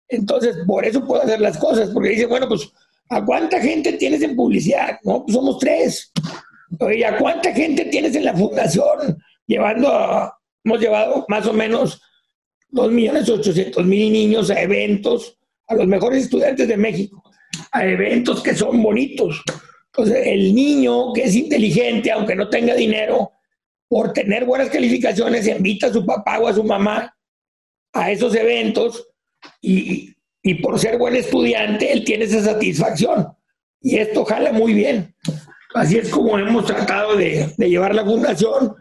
[0.09, 2.73] Entonces, por eso puedo hacer las cosas, porque dice, bueno, pues,
[3.11, 4.99] ¿a cuánta gente tienes en publicidad?
[5.05, 6.11] No, pues somos tres.
[6.81, 9.23] Oye, ¿a cuánta gente tienes en la fundación?
[9.47, 10.33] Llevando,
[10.65, 12.01] hemos llevado más o menos
[12.73, 17.23] 2.800.000 niños a eventos, a los mejores estudiantes de México,
[17.73, 19.43] a eventos que son bonitos.
[19.87, 23.33] Entonces, el niño que es inteligente, aunque no tenga dinero,
[23.89, 27.15] por tener buenas calificaciones, invita a su papá o a su mamá
[27.93, 29.07] a esos eventos
[29.61, 30.15] y,
[30.63, 33.29] por ser buen estudiante, él tiene esa satisfacción.
[33.83, 35.15] Y esto jala muy bien.
[35.75, 38.75] Así es como hemos tratado de, llevar la fundación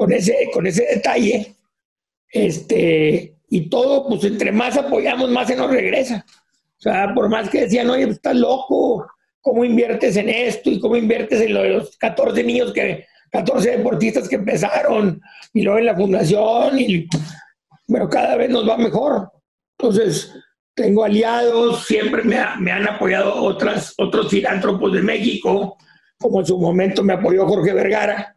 [0.00, 1.56] con ese, con ese detalle.
[2.32, 6.24] Este, y todo, pues entre más apoyamos, más se nos regresa.
[6.26, 9.06] O sea, por más que decían, oye, pues, estás loco,
[9.42, 13.72] cómo inviertes en esto y cómo inviertes en lo de los 14 niños que, 14
[13.72, 15.20] deportistas que empezaron
[15.52, 17.06] y luego en la fundación y
[17.86, 19.30] bueno, cada vez nos va mejor.
[19.78, 20.32] Entonces,
[20.74, 25.76] tengo aliados, siempre me, me han apoyado otras, otros filántropos de México,
[26.18, 28.34] como en su momento me apoyó Jorge Vergara.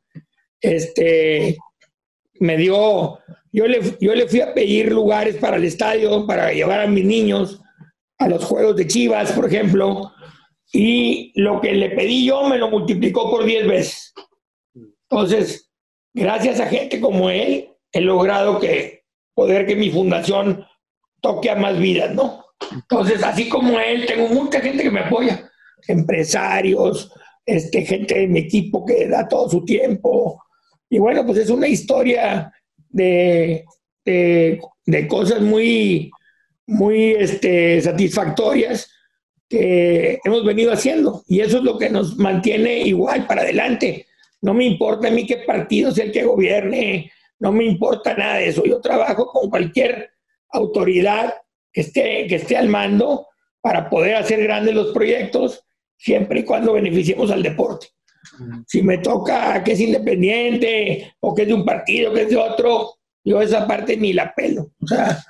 [0.64, 1.58] Este,
[2.40, 3.20] me dio,
[3.52, 7.06] yo le, yo le fui a pedir lugares para el estadio, para llevar a mis
[7.06, 7.62] niños
[8.18, 10.12] a los juegos de Chivas, por ejemplo,
[10.72, 14.14] y lo que le pedí yo me lo multiplicó por 10 veces.
[15.10, 15.70] Entonces,
[16.14, 19.04] gracias a gente como él, he logrado que
[19.36, 20.66] poder que mi fundación
[21.22, 22.44] toque a más vidas, ¿no?
[22.72, 25.50] Entonces, así como él, tengo mucha gente que me apoya,
[25.88, 27.12] empresarios,
[27.46, 30.42] este, gente de mi equipo que da todo su tiempo.
[30.94, 32.54] Y bueno, pues es una historia
[32.88, 33.66] de,
[34.06, 36.12] de, cosas muy,
[36.68, 38.92] muy este, satisfactorias
[39.50, 41.24] que hemos venido haciendo.
[41.28, 44.06] Y eso es lo que nos mantiene igual para adelante.
[44.44, 48.36] No me importa a mí qué partido sea el que gobierne, no me importa nada
[48.36, 48.64] de eso.
[48.64, 50.12] Yo trabajo con cualquier
[50.52, 51.34] autoridad
[51.72, 53.30] que esté, que esté al mando
[53.62, 55.66] para poder hacer grandes los proyectos,
[55.98, 57.88] siempre y cuando beneficiemos al deporte.
[58.68, 62.38] Si me toca que es independiente o que es de un partido, que es de
[62.38, 64.72] otro, yo esa parte ni la pelo.
[64.82, 65.24] O sea,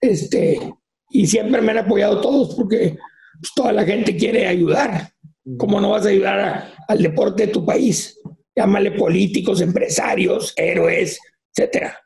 [0.00, 0.74] este,
[1.10, 2.96] y siempre me han apoyado todos porque
[3.40, 5.12] pues, toda la gente quiere ayudar.
[5.56, 8.20] ¿Cómo no vas a ayudar al deporte de tu país?
[8.54, 11.18] Llámale políticos, empresarios, héroes,
[11.54, 11.98] etcétera.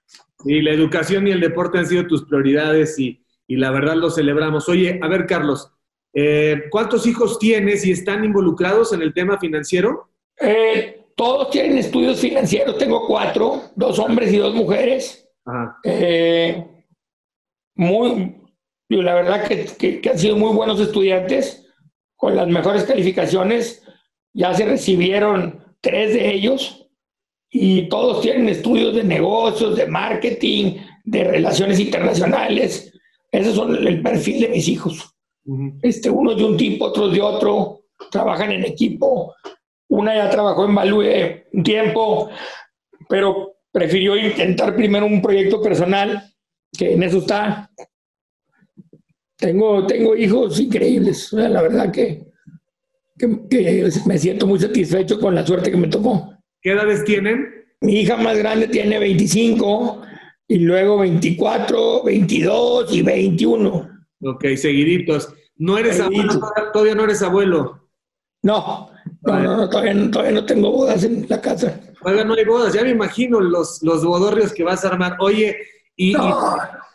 [0.45, 4.69] Y la educación y el deporte han sido tus prioridades y, la verdad lo celebramos.
[4.69, 5.71] Oye, a ver, Carlos,
[6.15, 10.12] eh, ¿cuántos hijos tienes y están involucrados en el tema financiero?
[10.43, 12.79] Eh, todos tienen estudios financieros.
[12.79, 15.29] Tengo cuatro, dos hombres y dos mujeres.
[15.85, 16.65] Eh,
[17.75, 18.37] muy,
[18.89, 21.67] la verdad que, que, han sido muy buenos estudiantes,
[22.17, 23.83] con las mejores calificaciones.
[24.35, 26.89] Ya se recibieron tres de ellos
[27.51, 32.93] y todos tienen estudios de negocios, de marketing, de relaciones internacionales.
[33.31, 35.15] Ese son el perfil de mis hijos.
[35.83, 39.35] este, unos de un tipo, otros de otro, trabajan en equipo.
[39.93, 42.31] Una ya trabajó en Value un tiempo,
[43.11, 46.33] pero prefirió intentar primero un proyecto personal,
[46.73, 47.71] que en eso está.
[49.37, 52.25] Tengo, tengo hijos increíbles, la verdad que,
[53.19, 56.39] que me siento muy satisfecho con la suerte que me tocó.
[56.63, 57.47] ¿Qué edades tienen?
[57.83, 60.01] Mi hija más grande tiene 25
[60.49, 63.91] y luego 24, 22 y 21.
[64.23, 65.35] Ok, seguiditos.
[65.57, 66.41] ¿No eres abuelo?
[66.73, 67.91] ¿Todavía no eres abuelo?
[68.43, 68.92] No,
[69.23, 71.81] no, todavía, no, tengo bodas en la casa.
[72.01, 75.17] Todavía no hay bodas, ya me imagino los, los bodorrios que vas a armar.
[75.21, 75.57] Oye,
[75.97, 76.15] ¿y,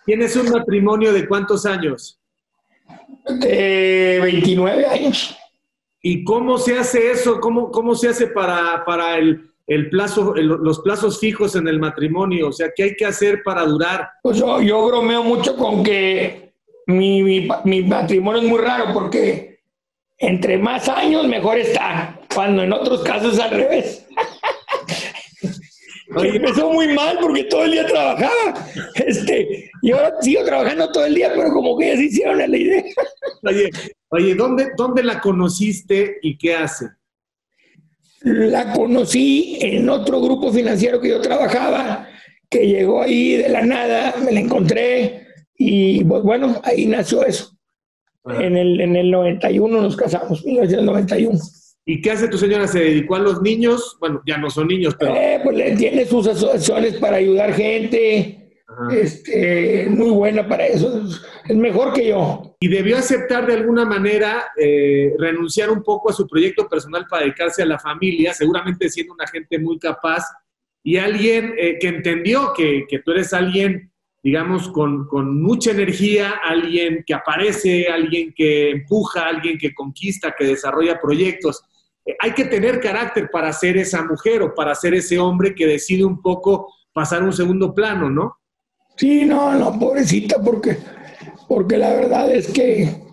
[0.05, 2.19] tienes un matrimonio de cuántos años?
[3.39, 5.37] De 29 años.
[6.01, 7.39] ¿Y cómo se hace eso?
[7.39, 12.49] ¿Cómo, cómo se hace para, para el, el plazo, los plazos fijos en el matrimonio?
[12.49, 14.09] O sea, ¿qué hay que hacer para durar?
[14.23, 16.47] Pues yo, yo bromeo mucho con que
[16.87, 17.21] mi,
[17.63, 19.59] mi, matrimonio es muy raro porque
[20.17, 24.05] entre más años mejor está, cuando en otros casos es al revés.
[26.15, 28.53] Oye, empezó muy mal porque todo el día trabajaba.
[28.93, 32.55] Este, y ahora sigo trabajando todo el día, pero como que ya se hicieron la
[32.55, 32.83] idea.
[33.41, 33.71] Oye,
[34.09, 36.89] oye ¿dónde, ¿dónde la conociste y qué hace?
[38.21, 42.07] La conocí en otro grupo financiero que yo trabajaba,
[42.51, 45.25] que llegó ahí de la nada, me la encontré
[45.57, 47.57] y pues bueno, ahí nació eso.
[48.25, 51.39] En el, en el 91 nos casamos, 1991.
[51.89, 52.67] ¿Y qué hace tu señora?
[52.67, 53.95] ¿Se dedicó a los niños?
[54.01, 55.15] Bueno, ya no son niños, pero...
[55.15, 58.47] Eh, pues tiene sus asociaciones para ayudar gente,
[58.91, 61.01] este, muy buena para eso,
[61.47, 62.57] es mejor que yo.
[62.59, 67.23] Y debió aceptar de alguna manera eh, renunciar un poco a su proyecto personal para
[67.23, 70.25] dedicarse a la familia, seguramente siendo una gente muy capaz
[70.83, 76.41] y alguien eh, que entendió que, que, tú eres alguien, digamos, con, con, mucha energía,
[76.43, 81.63] alguien que aparece, alguien que empuja, alguien que conquista, que desarrolla proyectos.
[82.07, 85.67] Eh, hay que tener carácter para ser esa mujer o para ser ese hombre que
[85.67, 88.37] decide un poco pasar un segundo plano, ¿no?
[88.95, 90.77] Sí, no, no, pobrecita, porque,
[91.47, 93.03] porque la verdad es que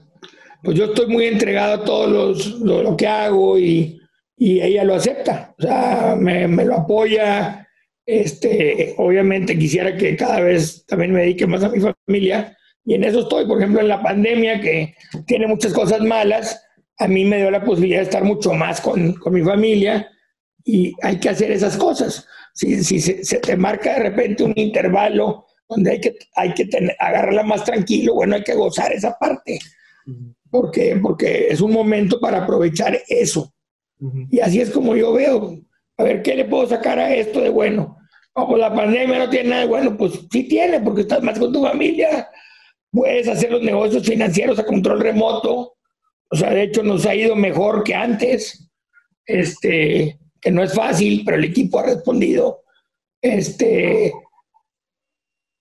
[0.62, 4.00] pues yo estoy muy entregado a todo los, lo, que hago y,
[4.38, 7.68] y, ella lo acepta, o sea, me, me, lo apoya.
[8.06, 13.04] Este, obviamente quisiera que cada vez también me dedique más a mi familia y en
[13.04, 14.94] eso estoy, por ejemplo, en la pandemia que
[15.26, 16.62] tiene muchas cosas malas,
[16.98, 20.08] a mí me dio la posibilidad de estar mucho más con, con mi familia
[20.64, 22.26] y hay que hacer esas cosas.
[22.54, 26.96] Si, si se, te marca de repente un intervalo donde hay que, hay que tener,
[26.98, 29.58] agarrarla más tranquilo, bueno, hay que gozar esa parte,
[30.50, 33.52] porque, es un momento para aprovechar eso.
[34.30, 35.58] Y así es como yo veo,
[35.96, 37.96] a ver, ¿qué le puedo sacar a esto de bueno?
[38.32, 41.38] Como pues la pandemia no tiene nada de bueno, pues sí tiene, porque estás más
[41.38, 42.28] con tu familia,
[42.90, 45.76] puedes hacer los negocios financieros a control remoto,
[46.30, 48.70] o sea, de hecho nos ha ido mejor que antes,
[49.26, 52.62] este, que no es fácil, pero el equipo ha respondido.
[53.20, 54.12] Este,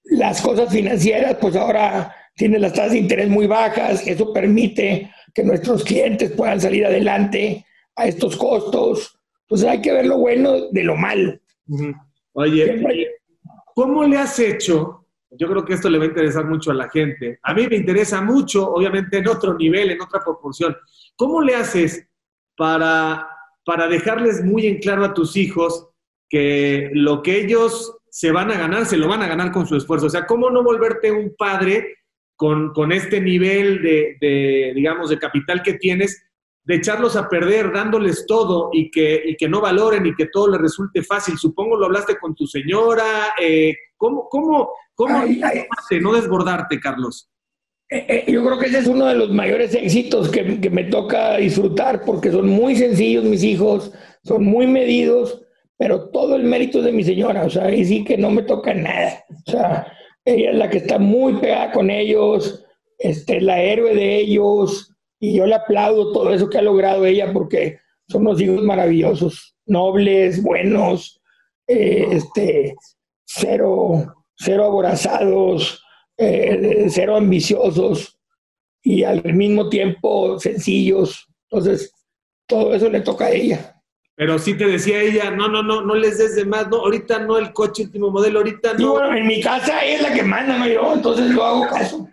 [0.04, 5.44] las cosas financieras, pues ahora tienen las tasas de interés muy bajas, eso permite que
[5.44, 9.20] nuestros clientes puedan salir adelante a estos costos.
[9.48, 11.40] Pues hay que ver lo bueno de lo malo.
[12.34, 12.82] Oye,
[13.76, 15.03] ¿cómo le has hecho
[15.38, 17.40] yo creo que esto le va a interesar mucho a la gente.
[17.44, 20.76] A mí me interesa mucho, obviamente en otro nivel, en otra proporción.
[21.16, 22.08] ¿Cómo le haces
[22.56, 23.28] para,
[23.66, 25.90] para dejarles muy en claro a tus hijos
[26.30, 29.76] que lo que ellos se van a ganar, se lo van a ganar con su
[29.76, 30.08] esfuerzo?
[30.08, 31.98] O sea, ¿cómo no volverte un padre
[32.36, 36.24] con, con este nivel de, de, digamos, de capital que tienes
[36.66, 40.62] de echarlos a perder dándoles todo y que, que no valoren y que todo les
[40.62, 41.38] resulte fácil.
[41.38, 43.34] Supongo lo hablaste con tu señora.
[43.40, 45.24] Eh, ¿Cómo, cómo, cómo
[46.02, 47.30] no desbordarte, Carlos?
[47.90, 50.86] Eh, eh, yo creo que ese es uno de los mayores éxitos que, que, me
[50.86, 53.92] toca disfrutar porque son muy sencillos mis hijos,
[54.24, 55.42] son muy medidos,
[55.78, 58.44] pero todo el mérito es de mi señora, o sea, y sí que no me
[58.44, 59.24] toca nada.
[59.46, 59.88] O sea,
[60.26, 62.66] ella es la que está muy pegada con ellos,
[62.98, 67.32] este, la héroe de ellos, y yo le aplaudo todo eso que ha logrado ella
[67.32, 71.22] porque son unos hijos maravillosos, nobles, buenos,
[71.68, 72.76] eh, este,
[73.26, 75.84] cero, cero aborazados,
[76.18, 78.20] eh, cero ambiciosos
[78.82, 81.28] y al mismo tiempo sencillos.
[81.50, 81.94] Entonces,
[82.48, 83.82] todo eso le toca a ella.
[84.16, 87.20] Pero sí te decía ella, no, no, no, no les des de más, no, ahorita
[87.20, 88.92] no el coche último modelo, ahorita no.
[88.92, 92.08] bueno, en mi casa es la que manda, no yo, entonces yo hago caso.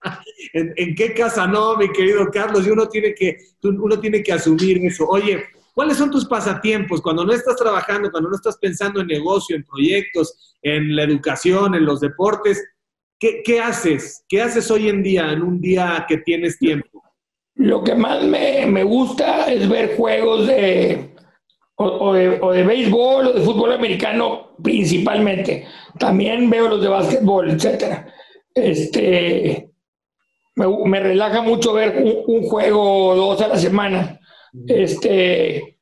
[0.54, 2.66] ¿En, qué casa no, mi querido Carlos?
[2.66, 5.06] Y uno tiene, que, uno tiene que asumir eso.
[5.08, 5.44] Oye,
[5.74, 9.64] ¿cuáles son tus pasatiempos cuando no estás trabajando, cuando no estás pensando en negocio, en
[9.64, 12.62] proyectos, en la educación, en los deportes?
[13.18, 14.24] ¿Qué, haces?
[14.28, 17.02] ¿Qué haces hoy en día, en un día que tienes tiempo?
[17.54, 21.14] Lo que más me, gusta es ver juegos de
[21.76, 25.66] o, de, o, de, béisbol o de fútbol americano principalmente.
[25.98, 28.06] También veo los de básquetbol, etcétera.
[28.54, 29.70] Este,
[30.56, 34.19] me, relaja mucho ver un, juego o dos a la semana.
[34.66, 35.78] Este,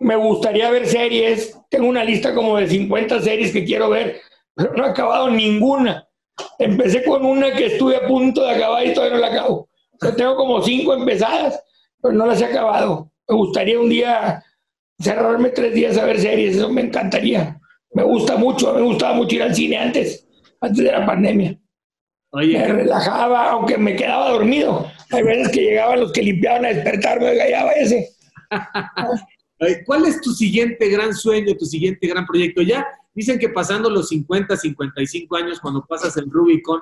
[0.00, 1.58] me gustaría ver series.
[1.70, 4.20] Tengo una lista como de 50 series que quiero ver,
[4.54, 6.08] pero no he acabado ninguna.
[6.58, 9.68] Empecé con una que estuve a punto de acabar y todavía no la acabo.
[10.16, 11.62] tengo como cinco empezadas,
[12.00, 13.10] pero no las he acabado.
[13.28, 14.42] Me gustaría un día
[14.98, 17.58] cerrarme tres días a ver series, eso me encantaría.
[17.92, 20.28] Me gusta mucho, me gustaba mucho ir al cine antes,
[20.60, 21.58] antes de la pandemia.
[22.32, 24.86] Me relajaba, aunque me quedaba dormido.
[25.10, 28.10] Hay veces que llegaban los que limpiaban a despertarme, ya váyase.
[29.86, 32.62] ¿Cuál es tu siguiente gran sueño, tu siguiente gran proyecto?
[32.62, 36.80] Ya dicen que pasando los 50, 55 años, cuando pasas el Rubicon,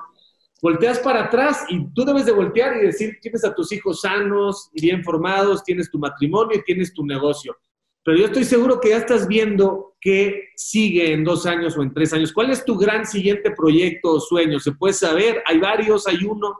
[0.61, 4.69] volteas para atrás y tú debes de voltear y decir, tienes a tus hijos sanos
[4.73, 7.55] y bien formados, tienes tu matrimonio y tienes tu negocio.
[8.03, 11.93] Pero yo estoy seguro que ya estás viendo qué sigue en dos años o en
[11.93, 12.31] tres años.
[12.31, 14.59] ¿Cuál es tu gran siguiente proyecto o sueño?
[14.59, 15.41] ¿Se puede saber?
[15.47, 16.05] ¿Hay varios?
[16.07, 16.55] ¿Hay uno?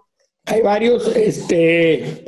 [0.45, 1.15] Hay varios.
[1.15, 2.23] Este,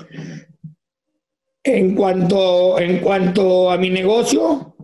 [1.63, 4.75] en, cuanto, en cuanto a mi negocio,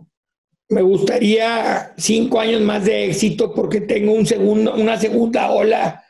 [0.70, 6.04] me gustaría cinco años más de éxito porque tengo un segundo, una segunda ola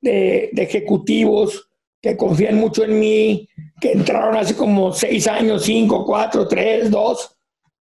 [0.00, 1.68] de, de ejecutivos
[2.00, 3.48] que confían mucho en mí,
[3.80, 7.36] que entraron hace como seis años, cinco, cuatro, tres, dos,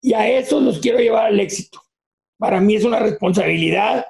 [0.03, 1.81] y a esos los quiero llevar al éxito.
[2.37, 4.05] Para mí es una responsabilidad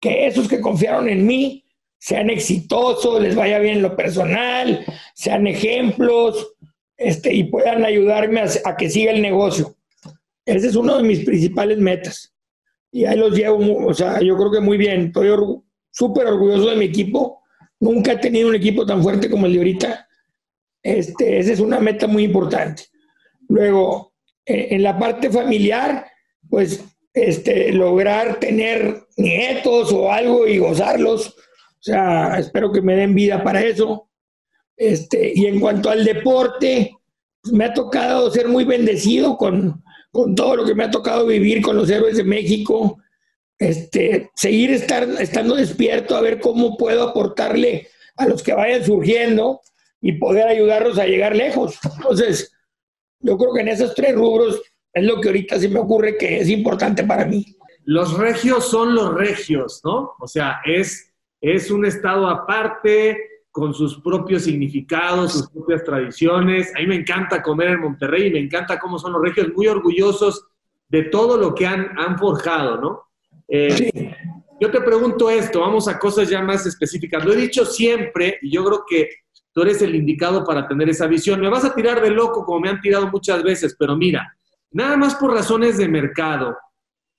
[0.00, 1.61] que esos que confiaron en mí
[2.02, 4.84] sean exitosos, les vaya bien lo personal,
[5.14, 6.54] sean ejemplos
[6.96, 9.76] este, y puedan ayudarme a, que siga el negocio.
[10.44, 12.34] Ese es uno de mis principales metas.
[12.90, 15.06] Y ahí los llevo, o sea, yo creo que muy bien.
[15.06, 15.28] Estoy
[15.92, 17.40] súper orgulloso de mi equipo.
[17.78, 20.08] Nunca he tenido un equipo tan fuerte como el de ahorita.
[20.82, 22.82] Este, esa es una meta muy importante.
[23.48, 24.12] Luego,
[24.44, 26.04] eh, en la parte familiar,
[26.50, 26.84] pues
[27.14, 31.36] este, lograr tener nietos o algo y gozarlos.
[31.82, 34.08] O sea, espero que me den vida para eso.
[34.76, 36.96] Este, y en cuanto al deporte,
[37.42, 41.26] pues, me ha tocado ser muy bendecido con, con, todo lo que me ha tocado
[41.26, 42.98] vivir con los héroes de México.
[43.58, 49.60] Este, seguir estar, estando despierto a ver cómo puedo aportarle a los que vayan surgiendo
[50.00, 51.80] y poder ayudarlos a llegar lejos.
[51.96, 52.52] Entonces,
[53.18, 54.62] yo creo que en esos tres rubros
[54.92, 57.56] es lo que ahorita se me ocurre que es importante para mí.
[57.84, 60.12] Los regios son los regios, ¿no?
[60.20, 61.11] O sea, es,
[61.42, 63.18] es un estado aparte,
[63.50, 66.72] con sus propios significados, sus propias tradiciones.
[66.74, 69.66] A mí me encanta comer en Monterrey y me encanta cómo son los regios, muy
[69.66, 70.46] orgullosos
[70.88, 73.02] de todo lo que han, han forjado, ¿no?
[73.48, 74.16] Eh,
[74.60, 77.24] yo te pregunto esto, vamos a cosas ya más específicas.
[77.24, 79.10] Lo he dicho siempre y yo creo que
[79.52, 81.40] tú eres el indicado para tener esa visión.
[81.40, 84.34] Me vas a tirar de loco como me han tirado muchas veces, pero mira,
[84.70, 86.56] nada más por razones de mercado,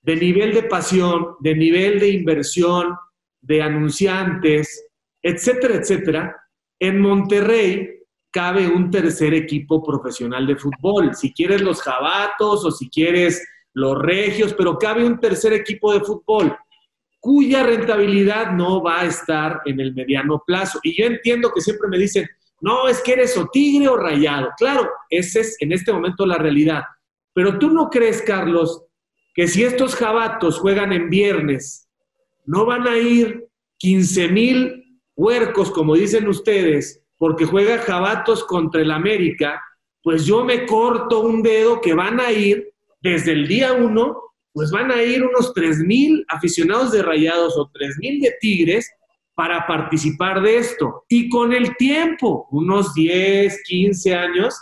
[0.02, 2.96] de nivel de pasión, de nivel de inversión,
[3.44, 4.86] de anunciantes,
[5.22, 6.36] etcétera, etcétera,
[6.78, 7.90] en Monterrey
[8.30, 11.14] cabe un tercer equipo profesional de fútbol.
[11.14, 16.00] Si quieres los jabatos o si quieres los regios, pero cabe un tercer equipo de
[16.00, 16.56] fútbol.
[17.20, 20.78] cuya rentabilidad no va a estar en el mediano plazo.
[20.82, 22.28] Y yo entiendo que siempre me dicen,
[22.60, 24.50] no, es que eres o tigre o rayado.
[24.58, 26.82] Claro, esa es en este momento la realidad.
[27.32, 28.84] Pero tú no crees, Carlos,
[29.34, 31.88] que si estos jabatos juegan en viernes,
[32.44, 38.90] no van a ir 15 mil huercos, como dicen ustedes, porque juega jabatos contra el
[38.90, 39.62] América,
[40.02, 44.16] pues yo me corto un dedo que van a ir desde el día uno,
[44.52, 48.90] pues van a ir unos 3 mil aficionados de rayados o 3 mil de tigres
[49.34, 51.04] para participar de esto.
[51.08, 54.54] Y con el tiempo, unos 10, 15 años,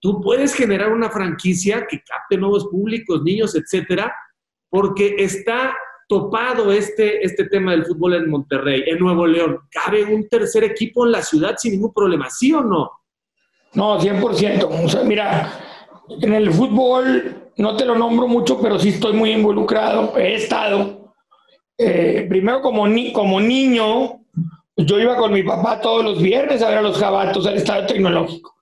[0.00, 4.14] tú puedes generar una franquicia que capte nuevos públicos, niños, etcétera,
[4.68, 5.74] porque está
[6.08, 9.60] topado este, este tema del fútbol en Monterrey, en Nuevo León.
[9.70, 12.90] ¿Cabe un tercer equipo en la ciudad sin ningún problema, sí o no?
[13.74, 14.84] No, 100%.
[14.84, 15.52] O sea, mira,
[16.20, 20.16] en el fútbol no te lo nombro mucho, pero sí estoy muy involucrado.
[20.16, 21.14] He estado.
[21.76, 24.20] Eh, primero como, ni, como niño,
[24.76, 27.86] yo iba con mi papá todos los viernes a ver a los jabatos al estadio
[27.86, 28.56] tecnológico.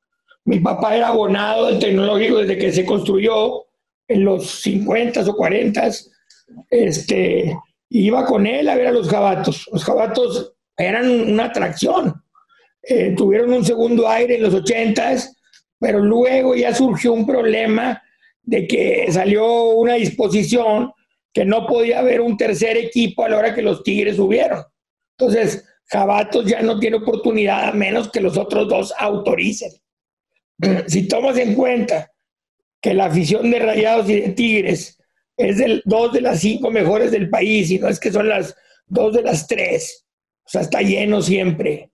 [0.44, 3.64] Mi papá era abonado del tecnológico desde que se construyó
[4.08, 5.90] en los 50 o 40.
[6.70, 7.56] Este,
[7.90, 9.68] iba con él a ver a los jabatos.
[9.72, 12.22] Los jabatos eran una atracción.
[12.82, 15.16] Eh, tuvieron un segundo aire en los 80,
[15.78, 18.02] pero luego ya surgió un problema
[18.42, 20.92] de que salió una disposición
[21.32, 24.64] que no podía haber un tercer equipo a la hora que los Tigres subieron.
[25.18, 29.70] Entonces, Jabatos ya no tiene oportunidad a menos que los otros dos autoricen.
[30.86, 32.10] Si tomas en cuenta
[32.80, 34.95] que la afición de Rayados y de Tigres
[35.36, 38.54] es del, dos de las cinco mejores del país, y no es que son las
[38.86, 40.06] dos de las tres,
[40.44, 41.90] o sea, está lleno siempre.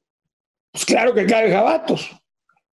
[0.70, 2.10] Pues claro que cabe Jabatos.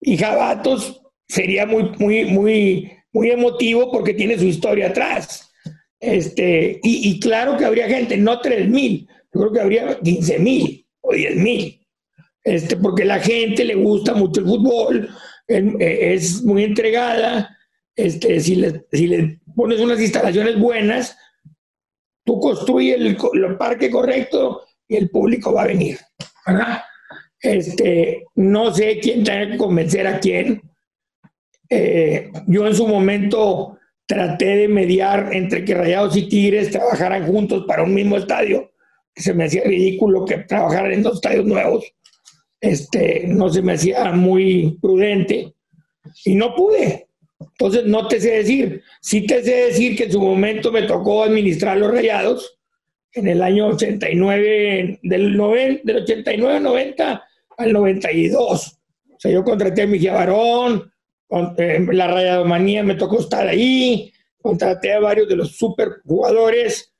[0.00, 5.50] Y Jabatos sería muy, muy, muy, muy emotivo porque tiene su historia atrás.
[5.98, 10.38] Este, y, y claro que habría gente, no 3 mil, yo creo que habría 15
[10.38, 11.86] mil o 10 mil.
[12.42, 15.08] Este, porque la gente le gusta mucho el fútbol,
[15.46, 17.56] eh, es muy entregada.
[18.04, 21.16] Este, si, le, si le pones unas instalaciones buenas,
[22.24, 25.98] tú construyes el, el, parque correcto y el público va a venir.
[26.46, 26.82] ¿verdad?
[27.40, 30.62] Este, no sé quién tiene que convencer a quién.
[31.68, 37.64] Eh, yo en su momento traté de mediar entre que Rayados y Tigres trabajaran juntos
[37.66, 38.72] para un mismo estadio,
[39.14, 41.84] se me hacía ridículo que trabajaran en dos estadios nuevos
[42.60, 45.54] este, no se me hacía muy prudente
[46.24, 47.08] y no pude.
[47.40, 48.82] Entonces, no te sé decir.
[49.00, 52.58] Sí te sé decir que en su momento me tocó administrar los rayados
[53.12, 57.24] en el año 89, del, 90, del 89, 90
[57.56, 58.78] al 92.
[59.12, 60.92] O sea, yo contraté a Miguel Barón,
[61.26, 66.92] con, eh, la rayadomanía me tocó estar ahí, contraté a varios de los super jugadores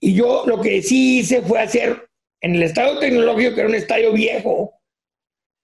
[0.00, 2.08] y yo lo que sí hice fue hacer
[2.40, 4.77] en el estadio tecnológico, que era un estadio viejo,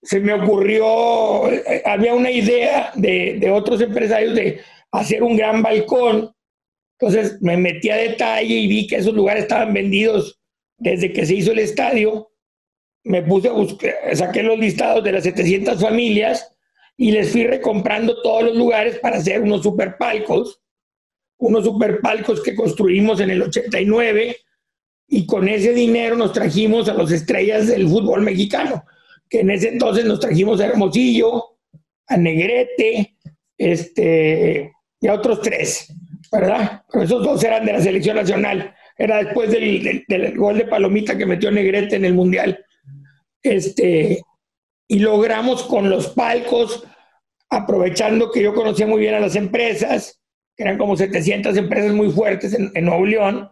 [0.05, 4.61] se me ocurrió, eh, había una idea de, otros empresarios de
[4.93, 6.31] hacer un gran balcón.
[6.99, 10.39] Entonces me metí a detalle y vi que esos lugares estaban vendidos
[10.77, 12.31] desde que se hizo el estadio.
[13.03, 16.55] Me puse a buscar, saqué los listados de las 700 familias
[16.97, 20.61] y les fui recomprando todos los lugares para hacer unos super palcos,
[21.39, 24.37] unos super palcos que construimos en el 89
[25.09, 28.85] y con ese dinero nos trajimos a las estrellas del fútbol mexicano
[29.41, 31.59] en ese entonces nos trajimos a Hermosillo,
[32.07, 33.17] a Negrete,
[33.57, 35.93] este, y a otros tres,
[36.31, 36.83] ¿verdad?
[36.91, 38.75] Pero esos dos eran de la selección nacional.
[38.97, 40.05] Era después del,
[40.37, 42.65] gol de Palomita que metió Negrete en el Mundial.
[43.43, 44.23] Este,
[44.89, 46.85] y logramos con los palcos,
[47.51, 50.21] aprovechando que yo conocía muy bien a las empresas,
[50.57, 53.51] que eran como 700 empresas muy fuertes en, en Nuevo León,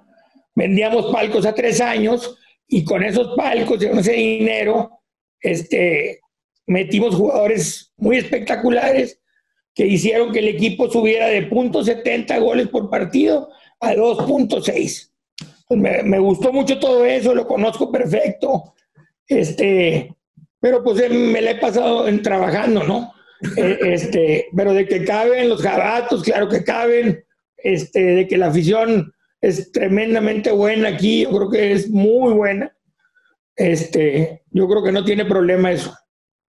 [0.55, 5.02] vendíamos palcos a tres años y con esos palcos y con ese dinero
[5.43, 6.21] este,
[6.67, 9.21] metimos jugadores muy espectaculares
[9.75, 15.11] que hicieron que el equipo subiera de .70 goles por partido a 2.6.
[15.69, 18.75] Pues me, me, gustó mucho todo eso, lo conozco perfecto,
[19.27, 20.15] este,
[20.61, 23.13] pero pues me la he pasado en trabajando, ¿no?
[23.57, 27.25] Eh, este, pero de que caben los jabatos, claro que caben,
[27.57, 32.73] este, de que la afición es tremendamente buena aquí, yo creo que es muy buena
[33.71, 35.95] este, yo creo que no tiene problema eso.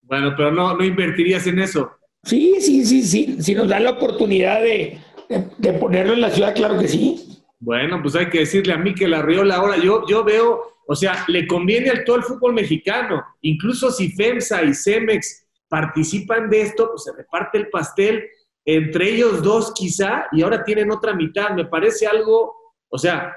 [0.01, 1.91] Bueno, pero no, no invertirías en eso.
[2.23, 3.37] Sí, sí, sí, sí.
[3.39, 4.99] Si nos dan la oportunidad de,
[5.29, 7.41] de, de ponerlo en la ciudad, claro que sí.
[7.59, 10.95] Bueno, pues hay que decirle a mí que la Riola ahora, yo, yo veo, o
[10.95, 13.23] sea, le conviene al todo el fútbol mexicano.
[13.41, 18.23] Incluso si FEMSA y CEMEX participan de esto, pues se reparte el pastel
[18.65, 21.51] entre ellos dos quizá y ahora tienen otra mitad.
[21.51, 22.53] Me parece algo,
[22.89, 23.33] o sea,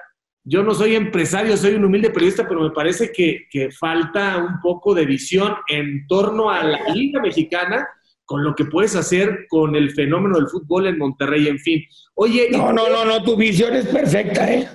[0.49, 4.61] yo no soy empresario, soy un humilde periodista, pero me parece que, que falta un
[4.61, 7.87] poco de visión en torno a la Liga Mexicana
[8.25, 11.83] con lo que puedes hacer con el fenómeno del fútbol en Monterrey, en fin.
[12.15, 12.49] Oye.
[12.53, 14.69] No, no, no, no, tu visión es perfecta, ¿eh?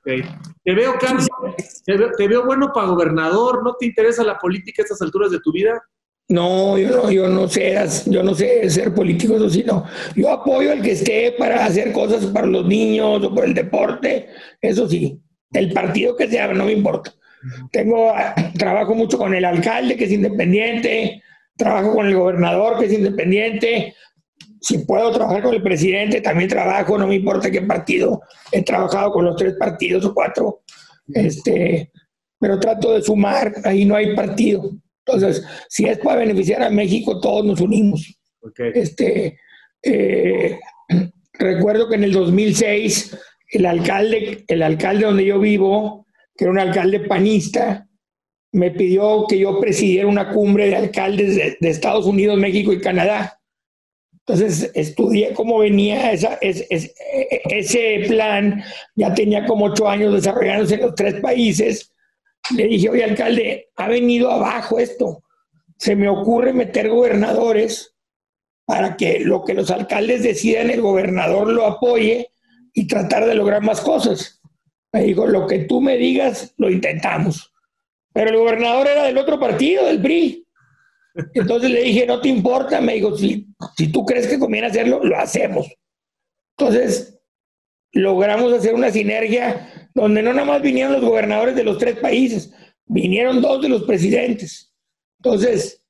[0.00, 0.22] Okay.
[0.62, 1.26] Te veo, Carlos,
[1.86, 5.30] te veo, te veo, bueno para gobernador, ¿no te interesa la política a estas alturas
[5.30, 5.82] de tu vida?
[6.28, 9.84] No, yo no, yo no sé, yo no sé ser político, eso sí, no.
[10.16, 14.26] Yo apoyo al que esté para hacer cosas para los niños o por el deporte,
[14.60, 15.20] eso sí.
[15.52, 17.14] El partido que sea, no me importa.
[17.70, 18.12] Tengo,
[18.58, 21.22] trabajo mucho con el alcalde, que es independiente,
[21.56, 23.94] trabajo con el gobernador, que es independiente.
[24.60, 28.22] Si puedo trabajar con el presidente, también trabajo, no me importa qué partido.
[28.50, 30.62] He trabajado con los tres partidos o cuatro.
[31.14, 31.92] Este,
[32.40, 34.72] pero trato de sumar, ahí no hay partido.
[35.06, 38.18] Entonces, si es para beneficiar a México, todos nos unimos.
[38.74, 39.38] Este,
[39.82, 40.58] eh,
[41.34, 43.16] recuerdo que en el 2006,
[43.52, 47.86] el alcalde, el alcalde donde yo vivo, que era un alcalde panista,
[48.52, 53.40] me pidió que yo presidiera una cumbre de alcaldes de, Estados Unidos, México y Canadá.
[54.26, 58.64] Entonces estudié cómo venía esa, ese plan,
[58.96, 61.92] ya tenía como ocho años desarrollándose en los tres países.
[62.54, 65.22] Le dije, oye, alcalde, ha venido abajo esto.
[65.78, 67.94] Se me ocurre meter gobernadores
[68.64, 72.32] para que lo que los alcaldes decidan, el gobernador lo apoye
[72.72, 74.40] y tratar de lograr más cosas.
[74.92, 77.52] Me dijo, lo que tú me digas, lo intentamos.
[78.12, 80.46] Pero el gobernador era del otro partido, del PRI.
[81.34, 85.02] Entonces le dije, no te importa, me dijo, si, si tú crees que conviene hacerlo,
[85.02, 85.66] lo hacemos.
[86.58, 87.18] Entonces,
[87.92, 92.52] logramos hacer una sinergia donde no nada más vinieron los gobernadores de los tres países,
[92.84, 94.74] vinieron dos de los presidentes.
[95.18, 95.82] Entonces,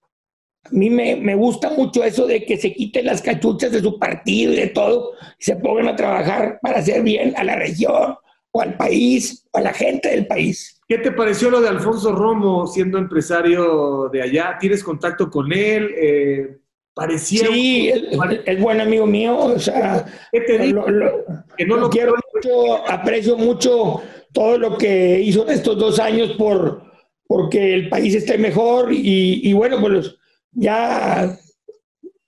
[0.63, 3.99] a mí me, me, gusta mucho eso de que se quiten las cachuchas de su
[3.99, 8.15] partido y de todo y se pongan a trabajar para hacer bien a la región
[8.53, 10.81] o al país o a la gente del país.
[10.87, 14.57] ¿Qué te pareció lo de Alfonso Romo siendo empresario de allá?
[14.61, 15.91] ¿Tienes contacto con él?
[15.97, 16.59] Eh,
[16.97, 17.47] parecía.
[17.47, 17.93] Sí,
[18.47, 19.37] es, buen amigo mío.
[19.37, 20.85] O sea, ¿Qué te digo?
[21.57, 26.33] que no lo quiero mucho, aprecio mucho todo lo que hizo en estos dos años
[26.33, 26.85] por
[27.29, 30.15] porque el país esté mejor y, y bueno, pues
[30.53, 31.37] ya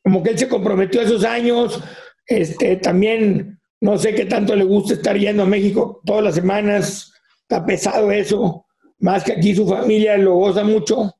[0.02, 1.80] como que él se comprometió esos años,
[2.26, 7.12] este, también no sé qué tanto le gusta estar yendo a México todas las semanas
[7.42, 8.66] está pesado eso,
[8.98, 11.14] más que aquí su familia lo goza mucho.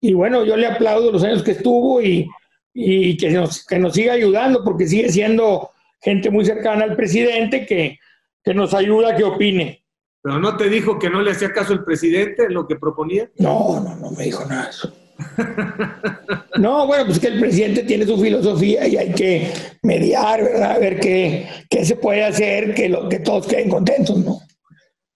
[0.00, 2.28] Y bueno, yo le aplaudo los años que estuvo y,
[2.74, 5.70] y que, nos, que nos siga ayudando, porque sigue siendo
[6.00, 7.98] gente muy cercana al presidente que,
[8.42, 9.84] que nos ayuda a que opine.
[10.20, 13.30] ¿Pero no te dijo que no le hacía caso el presidente en lo que proponía?
[13.38, 14.92] No, no, no me dijo nada de eso.
[16.56, 19.52] No, bueno, pues que el presidente tiene su filosofía y hay que
[19.82, 20.70] mediar, ¿verdad?
[20.70, 24.40] A ver qué, qué se puede hacer, que, lo, que todos queden contentos, ¿no?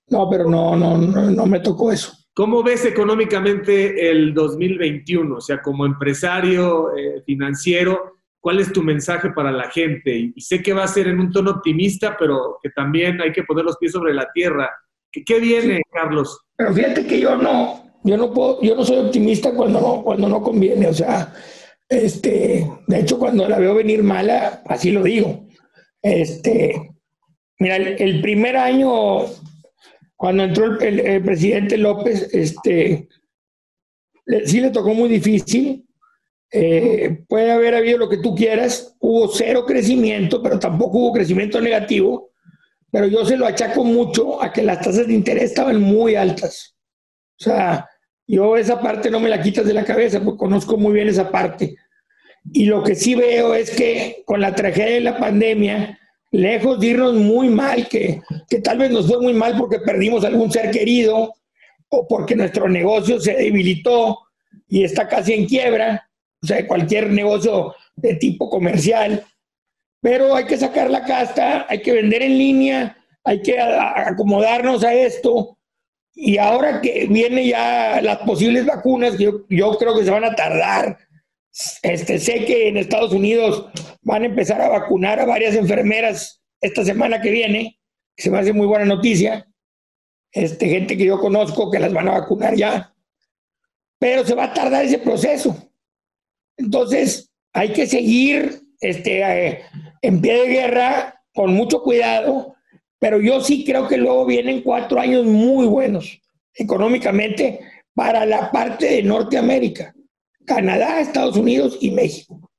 [0.09, 2.13] No, pero no, no, no, me tocó eso.
[2.39, 5.39] ¿Cómo ves económicamente el 2021?
[5.39, 10.14] O sea, como empresario eh, financiero, ¿cuál es tu mensaje para la gente?
[10.16, 13.43] Y, sé que va a ser en un tono optimista, pero que también hay que
[13.43, 14.70] poner los pies sobre la tierra.
[15.11, 16.41] ¿Qué, viene, Carlos?
[16.55, 20.28] Pero fíjate que yo no, yo no puedo, yo no soy optimista cuando no, cuando
[20.28, 20.86] no conviene.
[20.86, 21.34] O sea,
[21.89, 25.49] este, de hecho, cuando la veo venir mala, así lo digo.
[26.01, 26.93] Este,
[27.59, 29.26] mira, el primer año
[30.19, 33.09] cuando entró el, presidente López, este,
[34.45, 35.87] sí le tocó muy difícil.
[36.51, 41.61] Eh, puede haber habido lo que tú quieras, hubo cero crecimiento, pero tampoco hubo crecimiento
[41.61, 42.33] negativo.
[42.91, 46.77] Pero yo se lo achaco mucho a que las tasas de interés estaban muy altas.
[47.39, 47.89] O sea,
[48.27, 51.31] yo esa parte no me la quitas de la cabeza, porque conozco muy bien esa
[51.31, 51.77] parte.
[52.53, 55.97] Y lo que sí veo es que con la tragedia de la pandemia,
[56.31, 60.24] lejos de irnos muy mal, que, que tal vez nos fue muy mal porque perdimos
[60.24, 61.35] algún ser querido
[61.89, 64.18] o porque nuestro negocio se debilitó
[64.68, 66.09] y está casi en quiebra,
[66.43, 69.24] o sea, cualquier negocio de tipo comercial,
[70.01, 74.95] pero hay que sacar la casta, hay que vender en línea, hay que acomodarnos a
[74.95, 75.59] esto.
[76.14, 80.35] Y ahora que vienen ya las posibles vacunas, yo, yo creo que se van a
[80.35, 80.99] tardar
[81.82, 83.66] este, sé que en Estados Unidos
[84.03, 87.80] van a empezar a vacunar a varias enfermeras esta semana que viene,
[88.16, 89.46] que se me hace muy buena noticia.
[90.32, 92.94] Este, gente que yo conozco que las van a vacunar ya.
[93.99, 95.57] Pero se va a tardar ese proceso.
[96.57, 99.62] Entonces, hay que seguir este, eh,
[100.03, 102.55] en pie de guerra con mucho cuidado,
[102.99, 106.20] pero yo sí creo que luego vienen cuatro años muy buenos
[106.55, 107.61] económicamente
[107.94, 109.94] para la parte de Norteamérica.
[110.49, 112.51] Canadá, Estados Unidos y México.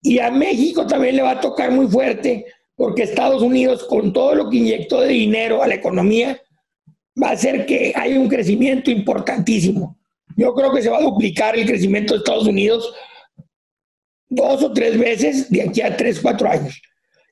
[0.00, 2.46] Y a México también le va a tocar muy fuerte
[2.76, 6.40] porque Estados Unidos, con todo lo que inyectó de dinero a la economía,
[7.20, 9.98] va a hacer que haya un crecimiento importantísimo.
[10.36, 12.94] Yo creo que se va a duplicar el crecimiento de Estados Unidos
[14.28, 16.80] dos o tres veces de aquí a tres, cuatro años.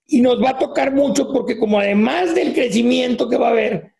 [0.07, 3.93] Y nos va a tocar mucho porque como además del crecimiento que va a haber,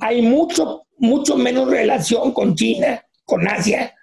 [0.00, 3.94] hay mucho, mucho menos relación con China, con Asia,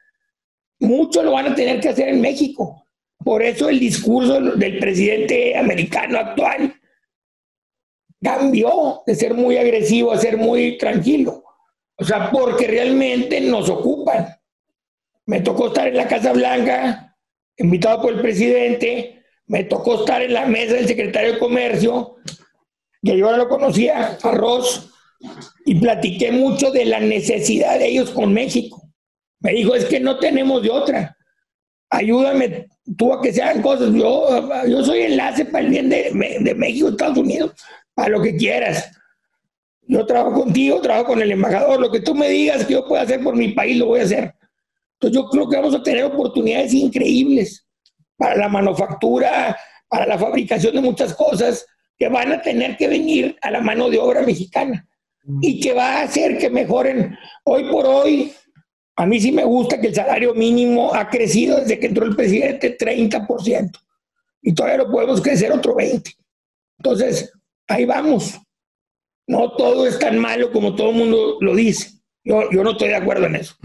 [0.81, 2.85] mucho lo van a tener que hacer en México.
[3.23, 6.73] Por eso el discurso del presidente americano actual
[8.21, 11.43] cambió de ser muy agresivo a ser muy tranquilo.
[11.97, 14.27] O sea, porque realmente nos ocupan.
[15.27, 17.15] Me tocó estar en la Casa Blanca,
[17.57, 22.15] invitado por el presidente, me tocó estar en la mesa del secretario de Comercio,
[23.03, 24.89] que yo no lo conocía, a Ross,
[25.65, 28.90] y platiqué mucho de la necesidad de ellos con México.
[29.41, 31.17] Me dijo, es que no tenemos de otra.
[31.89, 32.67] Ayúdame
[32.97, 33.93] tú a que se hagan cosas.
[33.93, 37.51] Yo, yo soy enlace para el bien de, de México, Estados Unidos,
[37.93, 38.89] para lo que quieras.
[39.81, 41.79] Yo trabajo contigo, trabajo con el embajador.
[41.79, 44.03] Lo que tú me digas que yo pueda hacer por mi país, lo voy a
[44.03, 44.33] hacer.
[44.93, 47.65] Entonces yo creo que vamos a tener oportunidades increíbles
[48.15, 49.57] para la manufactura,
[49.89, 51.65] para la fabricación de muchas cosas
[51.97, 54.87] que van a tener que venir a la mano de obra mexicana
[55.41, 57.17] y que va a hacer que mejoren.
[57.43, 58.31] Hoy por hoy,
[58.95, 62.15] a mí sí me gusta que el salario mínimo ha crecido desde que entró el
[62.15, 63.71] presidente 30%
[64.41, 66.15] y todavía lo podemos crecer otro 20%.
[66.77, 67.31] Entonces,
[67.67, 68.39] ahí vamos.
[69.27, 71.91] No todo es tan malo como todo el mundo lo dice.
[72.23, 73.55] Yo, yo no estoy de acuerdo en eso,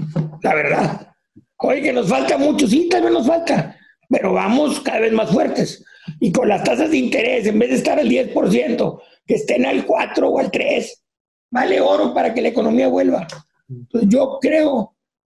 [0.43, 1.14] la verdad.
[1.59, 3.77] Oye, que nos falta mucho, sí, tal vez nos falta,
[4.09, 5.85] pero vamos cada vez más fuertes.
[6.20, 9.85] Y con las tasas de interés, en vez de estar al 10%, que estén al
[9.85, 11.05] 4 o al 3,
[11.51, 13.27] vale oro para que la economía vuelva.
[13.68, 14.95] Entonces yo creo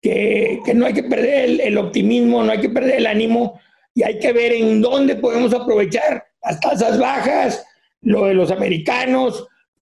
[0.07, 3.61] que, que no hay que perder el, el, optimismo, no hay que perder el ánimo
[3.92, 7.66] y hay que ver en dónde podemos aprovechar las tasas bajas,
[8.02, 9.48] lo de los americanos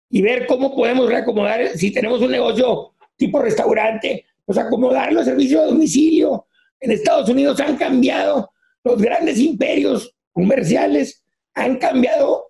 [0.10, 5.62] y ver cómo podemos reacomodar, si tenemos un negocio tipo restaurante, pues acomodar los servicios
[5.62, 6.48] de domicilio.
[6.80, 8.52] En Estados Unidos han cambiado,
[8.84, 12.50] los grandes imperios comerciales han cambiado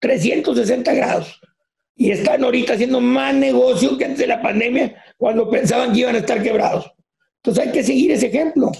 [0.00, 1.40] 360 grados
[2.00, 6.14] y están ahorita haciendo más negocio que antes de la pandemia cuando pensaban que iban
[6.14, 6.90] a estar quebrados.
[7.36, 8.72] Entonces hay que seguir ese ejemplo,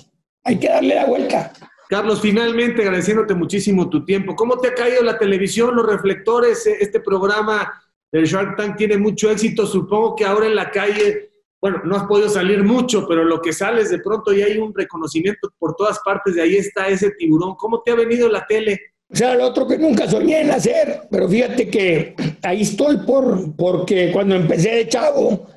[0.43, 1.53] hay que darle la vuelta.
[1.91, 4.35] Carlos, finalmente agradeciéndote muchísimo tu tiempo.
[4.35, 6.67] ¿Cómo te ha caído la televisión, los reflectores?
[6.67, 7.71] Este programa
[8.11, 9.67] del Shark Tank tiene mucho éxito.
[9.67, 13.53] Supongo que ahora en la calle, bueno, no has podido salir mucho, pero lo que
[13.53, 16.37] sales de pronto ya hay un reconocimiento por todas partes.
[16.37, 17.55] De ahí está ese tiburón.
[17.57, 18.81] ¿Cómo te ha venido la tele?
[19.13, 23.57] O sea, lo otro que nunca soñé en hacer, pero fíjate que ahí estoy por,
[23.57, 25.49] porque cuando empecé de chavo,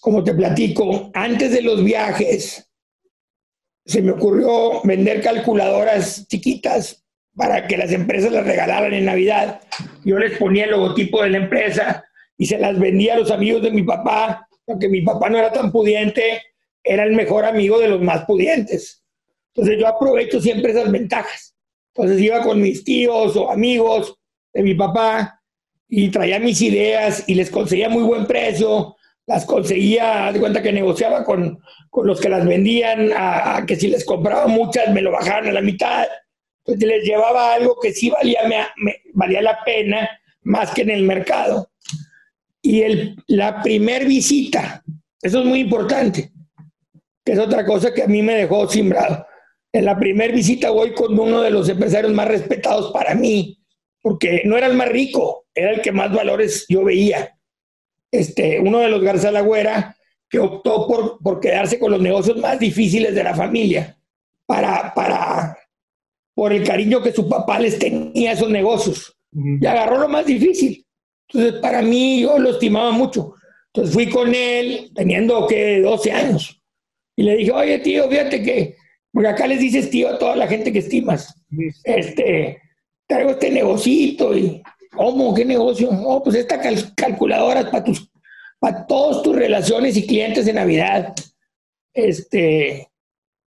[0.00, 2.70] como te platico, antes de los viajes,
[3.86, 7.02] se me ocurrió vender calculadoras chiquitas
[7.34, 9.62] para que las empresas las regalaran en Navidad.
[10.04, 12.04] Yo les ponía el logotipo de la empresa
[12.36, 15.50] y se las vendía a los amigos de mi papá, porque mi papá no era
[15.50, 16.42] tan pudiente,
[16.84, 19.02] era el mejor amigo de los más pudientes.
[19.54, 21.54] Entonces yo aprovecho siempre esas ventajas.
[21.98, 24.14] Entonces iba con mis tíos o amigos
[24.52, 25.42] de mi papá
[25.88, 28.94] y traía mis ideas y les conseguía muy buen precio,
[29.26, 31.58] las conseguía, de cuenta que negociaba con,
[31.90, 35.52] con los que las vendían, a, que si les compraba muchas me lo bajaban a
[35.52, 36.06] la mitad.
[36.64, 40.08] Entonces les llevaba algo que sí valía, me, valía la pena
[40.42, 41.72] más que en el mercado.
[42.62, 44.84] Y el, la primer visita,
[45.20, 46.30] eso es muy importante,
[47.24, 49.26] que es otra cosa que a mí me dejó simbrado.
[49.72, 53.58] En la primera visita voy con uno de los empresarios más respetados para mí,
[54.00, 57.36] porque no era el más rico, era el que más valores yo veía.
[58.10, 59.94] Este, uno de los Garza Lagüera,
[60.30, 63.98] que optó por, por quedarse con los negocios más difíciles de la familia,
[64.46, 65.58] para, para,
[66.34, 69.14] por el cariño que su papá les tenía a esos negocios.
[69.32, 70.86] Y agarró lo más difícil.
[71.28, 73.34] Entonces, para mí, yo lo estimaba mucho.
[73.66, 76.62] Entonces fui con él, teniendo que 12 años.
[77.14, 78.76] Y le dije, oye, tío, fíjate que
[79.18, 81.34] porque acá les dices tío a toda la gente que estimas.
[81.82, 82.62] Este,
[83.04, 84.62] traigo este negocito y,
[84.92, 85.34] ¿cómo?
[85.34, 85.90] ¿Qué negocio?
[85.90, 88.08] Oh, pues esta cal calculadora es para tus,
[88.60, 91.16] para todas tus relaciones y clientes de Navidad.
[91.92, 92.88] Este,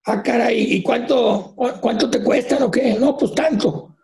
[0.07, 2.95] ah, caray, ¿y cuánto, cuánto te cuestan o qué?
[2.95, 3.95] No, pues tanto.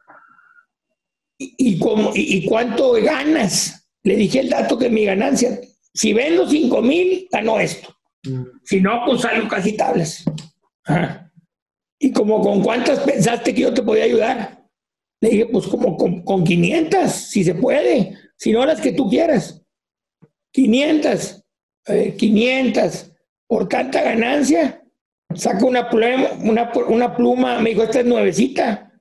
[1.37, 3.89] ¿Y, y, cómo, y, y cuánto ganas?
[4.03, 5.59] Le dije el dato que mi ganancia,
[5.93, 7.93] si vendo 5 mil, gano esto.
[8.23, 8.43] Mm.
[8.63, 10.23] Si no, pues salgo casi tablas.
[10.85, 11.25] Ajá.
[11.99, 14.67] Y como con cuántas pensaste que yo te podía ayudar.
[15.21, 19.09] Le dije, pues como con, con 500, si se puede, si no las que tú
[19.09, 19.63] quieras.
[20.53, 21.43] 500,
[21.87, 23.11] eh, 500,
[23.47, 24.83] por tanta ganancia,
[25.33, 28.91] saca una pluma, una, una pluma, me dijo, esta es nuevecita.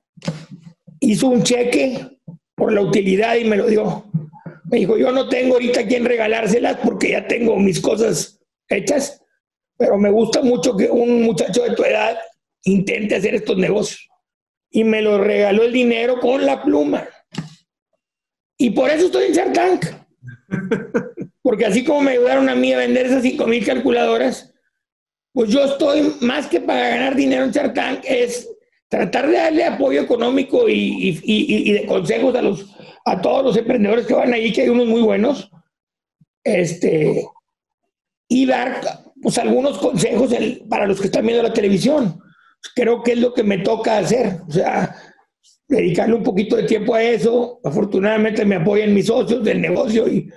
[0.99, 2.19] Hizo un cheque
[2.55, 4.05] por la utilidad y me lo dio.
[4.69, 9.21] Me dijo, yo no tengo ahorita quien regalárselas porque ya tengo mis cosas hechas,
[9.77, 12.17] pero me gusta mucho que un muchacho de tu edad
[12.67, 14.07] intente hacer estos negocios.
[14.69, 17.07] Y me lo regaló el dinero con la pluma.
[18.57, 19.85] Y por eso estoy en Shark Tank.
[21.41, 24.53] Porque así como me ayudaron a mí a vender esas 5 mil calculadoras,
[25.31, 28.49] pues yo estoy más que para ganar dinero en Shark Tank, es
[28.89, 32.65] tratar de darle apoyo económico y, y, y, de consejos a, los,
[33.05, 35.49] a todos los emprendedores que van ahí, que hay unos muy buenos,
[36.43, 37.27] este,
[38.27, 38.81] y dar
[39.21, 40.33] pues, algunos consejos
[40.69, 42.21] para los que están viendo la televisión.
[42.75, 44.95] Creo que es lo que me toca hacer, o sea,
[45.67, 47.59] dedicarle un poquito de tiempo a eso.
[47.63, 50.31] Afortunadamente me apoyan mis socios del negocio y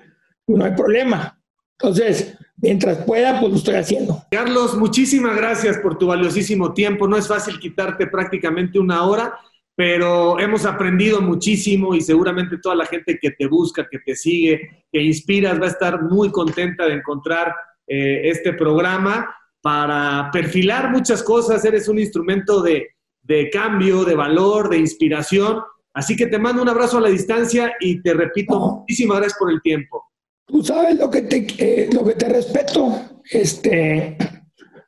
[0.47, 1.39] no hay problema.
[1.79, 4.23] Entonces, mientras pueda, pues lo estoy haciendo.
[4.31, 7.09] Carlos, muchísimas gracias por tu valiosísimo tiempo.
[7.09, 9.39] No es fácil quitarte prácticamente una hora,
[9.75, 14.85] pero hemos aprendido muchísimo y seguramente toda la gente que te busca, que te sigue,
[14.93, 17.55] que inspiras, va a estar muy contenta de encontrar
[17.87, 21.65] eh, este programa para perfilar muchas cosas.
[21.65, 22.89] Eres un instrumento de,
[23.23, 25.61] de cambio, de valor, de inspiración.
[25.93, 29.51] Así que te mando un abrazo a la distancia y te repito, muchísimas gracias por
[29.51, 30.05] el tiempo.
[30.47, 33.03] Tú sabes lo que te, eh, lo que te respeto.
[33.31, 34.17] Este,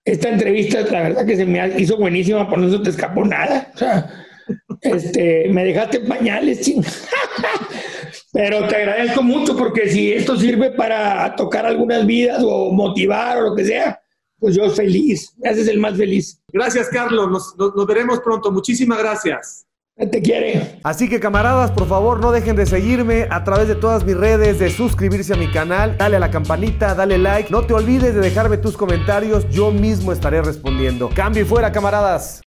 [0.05, 3.71] esta entrevista, la verdad que se me hizo buenísima, por no te escapó nada.
[3.75, 4.11] O sea,
[4.81, 6.71] este, me dejaste pañales,
[8.33, 13.51] Pero te agradezco mucho porque si esto sirve para tocar algunas vidas o motivar o
[13.51, 14.02] lo que sea,
[14.43, 15.33] pues yo feliz.
[15.39, 16.43] Me haces el más feliz.
[16.53, 17.31] Gracias, Carlos.
[17.31, 18.53] Nos, nos veremos pronto.
[18.53, 19.67] Muchísimas gracias
[20.11, 20.81] te quiere.
[20.83, 24.59] Así que camaradas, por favor, no dejen de seguirme a través de todas mis redes,
[24.59, 27.51] de suscribirse a mi canal, dale a la campanita, dale like.
[27.51, 31.09] No te olvides de dejarme tus comentarios, yo mismo estaré respondiendo.
[31.15, 32.41] Cambio y fuera, camaradas.